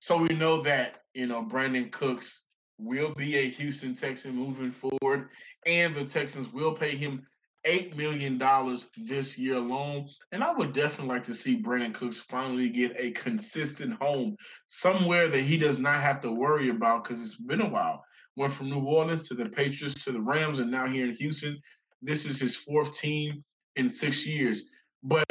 So 0.00 0.18
we 0.18 0.34
know 0.34 0.60
that, 0.62 0.96
you 1.14 1.26
know, 1.26 1.42
Brandin 1.42 1.90
Cooks 1.90 2.44
will 2.78 3.14
be 3.14 3.36
a 3.36 3.48
Houston 3.48 3.94
Texan 3.94 4.36
moving 4.36 4.70
forward, 4.70 5.30
and 5.64 5.94
the 5.94 6.04
Texans 6.04 6.52
will 6.52 6.72
pay 6.72 6.94
him 6.94 7.26
$8 7.66 7.96
million 7.96 8.40
this 8.96 9.38
year 9.38 9.56
alone. 9.56 10.08
And 10.32 10.44
I 10.44 10.52
would 10.52 10.72
definitely 10.72 11.14
like 11.14 11.24
to 11.24 11.34
see 11.34 11.62
Brandin 11.62 11.94
Cooks 11.94 12.20
finally 12.20 12.68
get 12.68 12.94
a 12.98 13.10
consistent 13.12 13.94
home 14.00 14.36
somewhere 14.66 15.28
that 15.28 15.42
he 15.42 15.56
does 15.56 15.78
not 15.78 16.00
have 16.00 16.20
to 16.20 16.30
worry 16.30 16.68
about 16.68 17.04
because 17.04 17.20
it's 17.20 17.36
been 17.36 17.60
a 17.60 17.68
while. 17.68 18.04
Went 18.36 18.52
from 18.52 18.70
New 18.70 18.80
Orleans 18.80 19.28
to 19.28 19.34
the 19.34 19.48
Patriots 19.48 20.04
to 20.04 20.12
the 20.12 20.20
Rams, 20.20 20.58
and 20.58 20.70
now 20.70 20.86
here 20.86 21.06
in 21.06 21.14
Houston. 21.16 21.60
This 22.02 22.26
is 22.26 22.38
his 22.38 22.56
fourth 22.56 22.98
team 22.98 23.44
in 23.76 23.88
six 23.88 24.26
years. 24.26 24.68
But 25.02 25.24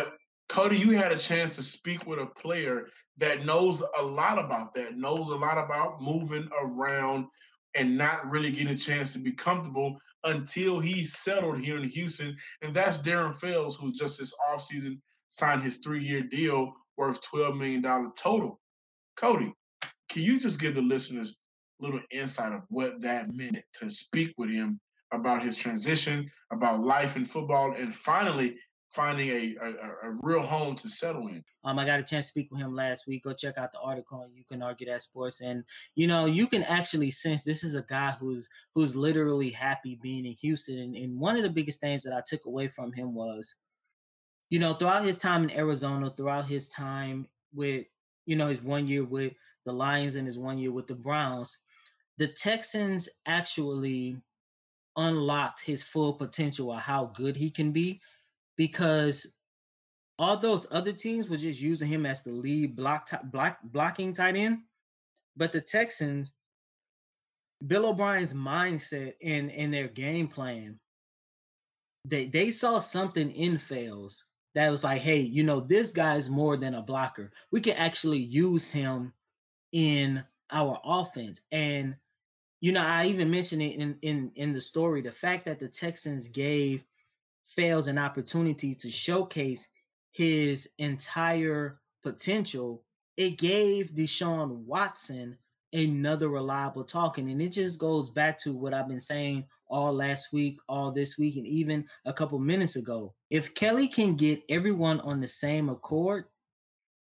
Coty, 0.49 0.79
you 0.79 0.91
had 0.91 1.11
a 1.11 1.17
chance 1.17 1.55
to 1.55 1.63
speak 1.63 2.05
with 2.05 2.19
a 2.19 2.27
player 2.27 2.87
that 3.17 3.45
knows 3.45 3.83
a 3.97 4.01
lot 4.01 4.39
about 4.39 4.73
that, 4.75 4.97
knows 4.97 5.29
a 5.29 5.35
lot 5.35 5.57
about 5.57 6.01
moving 6.01 6.47
around 6.61 7.25
and 7.75 7.97
not 7.97 8.29
really 8.29 8.51
getting 8.51 8.73
a 8.73 8.77
chance 8.77 9.13
to 9.13 9.19
be 9.19 9.31
comfortable 9.31 9.97
until 10.23 10.79
he 10.79 11.05
settled 11.05 11.59
here 11.59 11.77
in 11.77 11.88
Houston. 11.89 12.36
And 12.62 12.73
that's 12.73 12.97
Darren 12.97 13.36
Fells, 13.36 13.75
who 13.75 13.91
just 13.91 14.19
this 14.19 14.33
offseason 14.49 14.99
signed 15.29 15.63
his 15.63 15.77
three 15.77 16.03
year 16.03 16.21
deal 16.21 16.73
worth 16.97 17.19
$12 17.21 17.57
million 17.57 18.12
total. 18.15 18.59
Coty, 19.17 19.51
can 20.09 20.21
you 20.21 20.39
just 20.39 20.59
give 20.59 20.75
the 20.75 20.81
listeners 20.81 21.36
a 21.81 21.86
little 21.86 22.01
insight 22.12 22.53
of 22.53 22.62
what 22.69 23.01
that 23.01 23.33
meant 23.33 23.59
to 23.75 23.89
speak 23.89 24.33
with 24.38 24.49
him 24.49 24.79
about 25.12 25.43
his 25.43 25.55
transition, 25.55 26.29
about 26.51 26.83
life 26.83 27.15
in 27.15 27.25
football, 27.25 27.73
and 27.73 27.93
finally 27.93 28.55
finding 28.93 29.29
a, 29.29 29.56
a, 29.60 30.10
a, 30.10 30.17
real 30.21 30.43
home 30.43 30.75
to 30.75 30.88
settle 30.88 31.27
in. 31.27 31.43
Um, 31.63 31.79
I 31.79 31.86
got 31.86 31.99
a 31.99 32.03
chance 32.03 32.27
to 32.27 32.29
speak 32.29 32.51
with 32.51 32.62
him 32.62 32.75
last 32.75 33.08
week. 33.08 33.23
Go 33.23 33.34
check 33.34 33.58
out 33.58 33.71
the 33.71 33.79
article. 33.79 34.27
You 34.32 34.43
can 34.45 34.62
argue 34.62 34.86
that 34.88 35.01
sports, 35.01 35.41
and 35.41 35.63
you 35.95 36.08
know 36.08 36.25
you 36.25 36.45
can 36.45 36.63
actually 36.63 37.10
sense 37.10 37.43
this 37.43 37.63
is 37.63 37.73
a 37.73 37.86
guy 37.89 38.12
who's 38.19 38.47
who's 38.75 38.95
literally 38.95 39.49
happy 39.49 39.97
being 40.01 40.25
in 40.25 40.36
Houston. 40.41 40.77
And, 40.77 40.95
and 40.95 41.19
one 41.19 41.36
of 41.36 41.43
the 41.43 41.49
biggest 41.49 41.79
things 41.79 42.03
that 42.03 42.13
I 42.13 42.21
took 42.25 42.45
away 42.45 42.67
from 42.67 42.93
him 42.93 43.15
was, 43.15 43.56
you 44.49 44.60
know, 44.60 44.73
throughout 44.73 45.06
his 45.06 45.17
time 45.17 45.43
in 45.43 45.51
Arizona, 45.51 46.13
throughout 46.15 46.47
his 46.47 46.69
time 46.69 47.27
with, 47.53 47.86
you 48.25 48.36
know, 48.36 48.47
his 48.47 48.62
one 48.62 48.88
year 48.88 49.03
with 49.03 49.34
the 49.65 49.73
Lions 49.73 50.15
and 50.15 50.27
his 50.27 50.38
one 50.38 50.60
year 50.60 50.71
with 50.71 50.88
the 50.88 50.95
Browns, 50.95 51.58
the 52.19 52.27
Texans 52.27 53.10
actually 53.25 54.17
unlocked 54.97 55.62
his 55.62 55.82
full 55.82 56.13
potential 56.13 56.71
of 56.71 56.79
how 56.79 57.06
good 57.15 57.36
he 57.36 57.49
can 57.49 57.71
be 57.71 57.99
because 58.57 59.27
all 60.19 60.37
those 60.37 60.67
other 60.71 60.93
teams 60.93 61.27
were 61.27 61.37
just 61.37 61.59
using 61.59 61.87
him 61.87 62.05
as 62.05 62.21
the 62.23 62.31
lead 62.31 62.75
block, 62.75 63.09
t- 63.09 63.17
block 63.25 63.59
blocking 63.63 64.13
tight 64.13 64.35
end, 64.35 64.59
but 65.35 65.51
the 65.51 65.61
Texans, 65.61 66.31
Bill 67.65 67.87
O'Brien's 67.87 68.33
mindset 68.33 69.13
and 69.23 69.51
and 69.51 69.73
their 69.73 69.87
game 69.87 70.27
plan, 70.27 70.79
they 72.05 72.25
they 72.25 72.51
saw 72.51 72.79
something 72.79 73.31
in 73.31 73.57
Fells 73.57 74.23
that 74.55 74.69
was 74.69 74.83
like, 74.83 75.01
hey, 75.01 75.19
you 75.19 75.43
know, 75.43 75.59
this 75.59 75.91
guy's 75.91 76.29
more 76.29 76.57
than 76.57 76.75
a 76.75 76.81
blocker. 76.81 77.31
We 77.51 77.61
can 77.61 77.73
actually 77.73 78.19
use 78.19 78.69
him 78.69 79.13
in 79.71 80.23
our 80.51 80.79
offense. 80.83 81.41
And 81.51 81.95
you 82.61 82.71
know, 82.71 82.81
I 82.81 83.07
even 83.07 83.31
mentioned 83.31 83.61
it 83.61 83.75
in 83.75 83.97
in 84.01 84.31
in 84.35 84.53
the 84.53 84.61
story, 84.61 85.01
the 85.01 85.11
fact 85.11 85.45
that 85.45 85.59
the 85.59 85.67
Texans 85.67 86.27
gave 86.27 86.83
Fells 87.56 87.88
an 87.88 87.97
opportunity 87.97 88.75
to 88.75 88.89
showcase 88.89 89.67
his 90.12 90.69
entire 90.77 91.79
potential, 92.03 92.84
it 93.17 93.38
gave 93.38 93.91
Deshaun 93.91 94.65
Watson 94.65 95.38
another 95.73 96.29
reliable 96.29 96.84
talking. 96.84 97.29
And 97.29 97.41
it 97.41 97.49
just 97.49 97.79
goes 97.79 98.10
back 98.10 98.38
to 98.39 98.53
what 98.53 98.73
I've 98.73 98.88
been 98.88 98.99
saying 98.99 99.45
all 99.67 99.91
last 99.91 100.32
week, 100.32 100.60
all 100.69 100.91
this 100.91 101.17
week, 101.17 101.36
and 101.36 101.47
even 101.47 101.86
a 102.06 102.13
couple 102.13 102.38
minutes 102.39 102.75
ago. 102.75 103.13
If 103.29 103.56
Kelly 103.56 103.88
can 103.88 104.15
get 104.15 104.43
everyone 104.49 104.99
on 104.99 105.19
the 105.19 105.27
same 105.27 105.69
accord, 105.69 106.25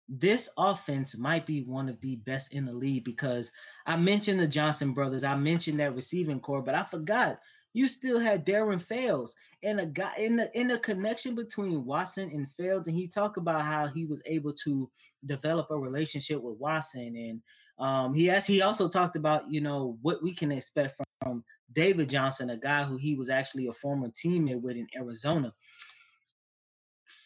this 0.07 0.49
offense 0.57 1.17
might 1.17 1.45
be 1.45 1.61
one 1.63 1.89
of 1.89 1.99
the 2.01 2.15
best 2.17 2.53
in 2.53 2.65
the 2.65 2.73
league 2.73 3.03
because 3.03 3.51
I 3.85 3.95
mentioned 3.97 4.39
the 4.39 4.47
Johnson 4.47 4.93
brothers, 4.93 5.23
I 5.23 5.35
mentioned 5.35 5.79
that 5.79 5.95
receiving 5.95 6.39
corps, 6.39 6.63
but 6.63 6.75
I 6.75 6.83
forgot 6.83 7.39
you 7.73 7.87
still 7.87 8.19
had 8.19 8.45
Darren 8.45 8.81
Fells 8.81 9.35
and 9.63 9.79
a 9.79 9.85
guy 9.85 10.13
in 10.17 10.37
the 10.37 10.59
in 10.59 10.67
the 10.67 10.79
connection 10.79 11.35
between 11.35 11.85
Watson 11.85 12.29
and 12.31 12.51
Fells, 12.53 12.87
and 12.87 12.95
he 12.95 13.07
talked 13.07 13.37
about 13.37 13.61
how 13.61 13.87
he 13.87 14.05
was 14.05 14.21
able 14.25 14.53
to 14.65 14.89
develop 15.25 15.67
a 15.69 15.77
relationship 15.77 16.41
with 16.41 16.57
Watson, 16.57 17.15
and 17.15 17.41
um, 17.85 18.13
he 18.13 18.29
actually 18.29 18.55
he 18.55 18.61
also 18.61 18.87
talked 18.87 19.15
about 19.15 19.51
you 19.51 19.61
know 19.61 19.97
what 20.01 20.23
we 20.23 20.33
can 20.33 20.51
expect 20.51 20.95
from 21.21 21.43
David 21.73 22.09
Johnson, 22.09 22.49
a 22.49 22.57
guy 22.57 22.83
who 22.83 22.97
he 22.97 23.15
was 23.15 23.29
actually 23.29 23.67
a 23.67 23.73
former 23.73 24.09
teammate 24.09 24.61
with 24.61 24.77
in 24.77 24.87
Arizona. 24.95 25.53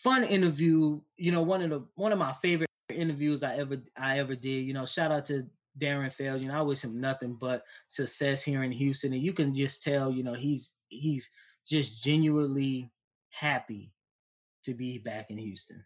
Fun 0.03 0.23
interview, 0.23 0.99
you 1.15 1.32
know, 1.32 1.41
one 1.41 1.62
of 1.62 1.69
the 1.69 1.86
one 1.95 2.12
of 2.12 2.19
my 2.19 2.34
favorite 2.41 2.69
interviews 2.89 3.43
I 3.43 3.56
ever 3.56 3.77
I 3.97 4.19
ever 4.19 4.36
did. 4.36 4.65
You 4.65 4.73
know, 4.73 4.86
shout 4.86 5.12
out 5.12 5.25
to 5.27 5.45
Darren 5.79 6.13
Fells. 6.13 6.41
You 6.41 6.49
know, 6.49 6.57
I 6.57 6.62
wish 6.62 6.81
him 6.81 6.99
nothing 6.99 7.38
but 7.39 7.63
success 7.88 8.41
here 8.41 8.63
in 8.63 8.71
Houston, 8.71 9.13
and 9.13 9.21
you 9.21 9.33
can 9.33 9.53
just 9.53 9.83
tell, 9.83 10.12
you 10.12 10.23
know, 10.23 10.33
he's 10.33 10.73
he's 10.89 11.29
just 11.67 12.03
genuinely 12.03 12.91
happy 13.29 13.91
to 14.65 14.73
be 14.73 14.97
back 14.97 15.29
in 15.29 15.38
Houston. 15.38 15.83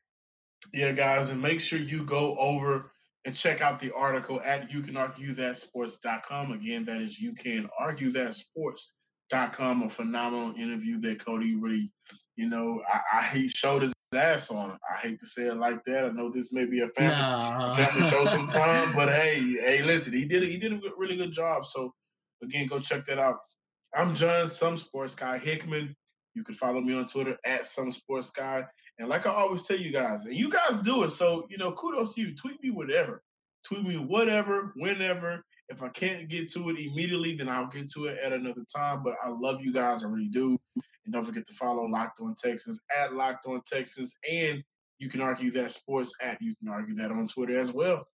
Yeah, 0.73 0.91
guys, 0.91 1.29
and 1.29 1.41
make 1.41 1.61
sure 1.61 1.79
you 1.79 2.03
go 2.03 2.37
over 2.37 2.91
and 3.25 3.35
check 3.35 3.61
out 3.61 3.79
the 3.79 3.93
article 3.93 4.41
at 4.43 4.71
you 4.71 4.81
can 4.81 4.97
argue 4.97 5.33
that 5.33 5.57
sports.com. 5.57 6.51
Again, 6.51 6.85
that 6.85 7.01
is 7.01 7.19
you 7.19 7.33
can 7.33 7.69
argue 7.79 8.11
that 8.11 8.35
sports.com. 8.35 9.83
A 9.83 9.89
phenomenal 9.89 10.53
interview 10.55 10.99
that 11.01 11.19
Coty 11.19 11.55
really, 11.59 11.91
you 12.35 12.49
know, 12.49 12.81
I, 12.91 13.19
I 13.19 13.23
he 13.23 13.49
showed 13.49 13.81
his 13.81 13.93
ass 14.15 14.49
on. 14.49 14.77
I 14.89 14.97
hate 14.99 15.19
to 15.19 15.25
say 15.25 15.47
it 15.47 15.57
like 15.57 15.83
that. 15.85 16.05
I 16.05 16.09
know 16.09 16.29
this 16.29 16.53
may 16.53 16.65
be 16.65 16.81
a 16.81 16.87
family 16.87 17.17
nah. 17.17 17.67
a 17.67 17.75
family 17.75 18.09
show 18.09 18.25
sometime, 18.25 18.93
but 18.95 19.09
hey, 19.09 19.39
hey, 19.39 19.83
listen, 19.83 20.13
he 20.13 20.25
did 20.25 20.43
it. 20.43 20.49
He 20.49 20.57
did 20.57 20.73
a 20.73 20.79
really 20.97 21.15
good 21.15 21.31
job. 21.31 21.65
So 21.65 21.93
again, 22.43 22.67
go 22.67 22.79
check 22.79 23.05
that 23.05 23.19
out. 23.19 23.37
I'm 23.95 24.15
John, 24.15 24.47
some 24.47 24.77
sports 24.77 25.15
guy 25.15 25.37
Hickman. 25.37 25.95
You 26.35 26.43
can 26.43 26.55
follow 26.55 26.81
me 26.81 26.93
on 26.93 27.07
Twitter 27.07 27.37
at 27.45 27.65
some 27.65 27.91
sports 27.91 28.31
guy. 28.31 28.63
And 28.99 29.09
like 29.09 29.25
I 29.25 29.31
always 29.31 29.65
tell 29.65 29.77
you 29.77 29.91
guys, 29.91 30.25
and 30.25 30.35
you 30.35 30.49
guys 30.49 30.77
do 30.77 31.03
it. 31.03 31.09
So, 31.09 31.45
you 31.49 31.57
know, 31.57 31.71
kudos 31.71 32.13
to 32.15 32.21
you. 32.21 32.35
Tweet 32.35 32.61
me 32.63 32.71
whatever. 32.71 33.21
Tweet 33.65 33.83
me 33.83 33.97
whatever, 33.97 34.73
whenever, 34.77 35.43
If 35.69 35.83
I 35.83 35.89
can't 35.89 36.29
get 36.29 36.49
to 36.53 36.69
it 36.69 36.79
immediately, 36.79 37.35
then 37.35 37.49
I'll 37.49 37.67
get 37.67 37.91
to 37.91 38.05
it 38.05 38.17
at 38.19 38.33
another 38.33 38.63
time. 38.73 39.03
But 39.03 39.15
I 39.23 39.29
love 39.29 39.61
you 39.61 39.73
guys. 39.73 40.03
I 40.03 40.07
really 40.07 40.29
do. 40.29 40.57
And 41.07 41.13
don't 41.13 41.23
forget 41.23 41.45
to 41.45 41.53
follow 41.53 41.85
Locked 41.85 42.19
On 42.19 42.35
Texans 42.35 42.81
at 42.95 43.13
Locked 43.15 43.45
On 43.45 43.61
Texans. 43.65 44.19
And 44.29 44.61
you 44.99 45.07
can 45.07 45.21
argue 45.21 45.49
that 45.51 45.71
sports 45.71 46.13
at 46.21 46.41
you 46.41 46.53
can 46.57 46.67
argue 46.67 46.95
that 46.95 47.11
on 47.11 47.29
Twitter 47.29 47.57
as 47.57 47.71
well. 47.71 48.05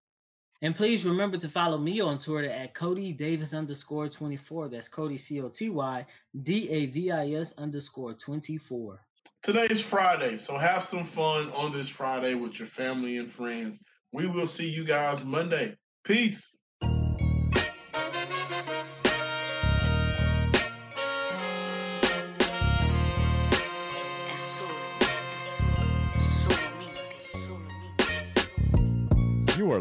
And 0.60 0.76
please 0.76 1.06
remember 1.06 1.38
to 1.38 1.48
follow 1.48 1.78
me 1.78 2.02
on 2.02 2.18
Twitter 2.18 2.50
at 2.50 2.74
Coty 2.74 3.16
Davis 3.16 3.54
underscore 3.54 4.10
24. 4.10 4.68
That's 4.68 4.90
Coty 4.90 5.18
C 5.18 5.40
O 5.40 5.48
T 5.48 5.70
Y 5.70 6.04
D 6.42 6.68
A 6.68 6.86
V 6.86 7.10
I 7.10 7.30
S 7.30 7.54
underscore 7.56 8.12
24. 8.12 9.00
Today's 9.42 9.80
Friday, 9.80 10.36
so 10.36 10.58
have 10.58 10.82
some 10.82 11.04
fun 11.04 11.50
on 11.52 11.72
this 11.72 11.88
Friday 11.88 12.34
with 12.34 12.58
your 12.58 12.68
family 12.68 13.16
and 13.16 13.30
friends. 13.30 13.82
We 14.12 14.26
will 14.26 14.46
see 14.46 14.68
you 14.68 14.84
guys 14.84 15.24
Monday. 15.24 15.76
Peace. 16.04 16.58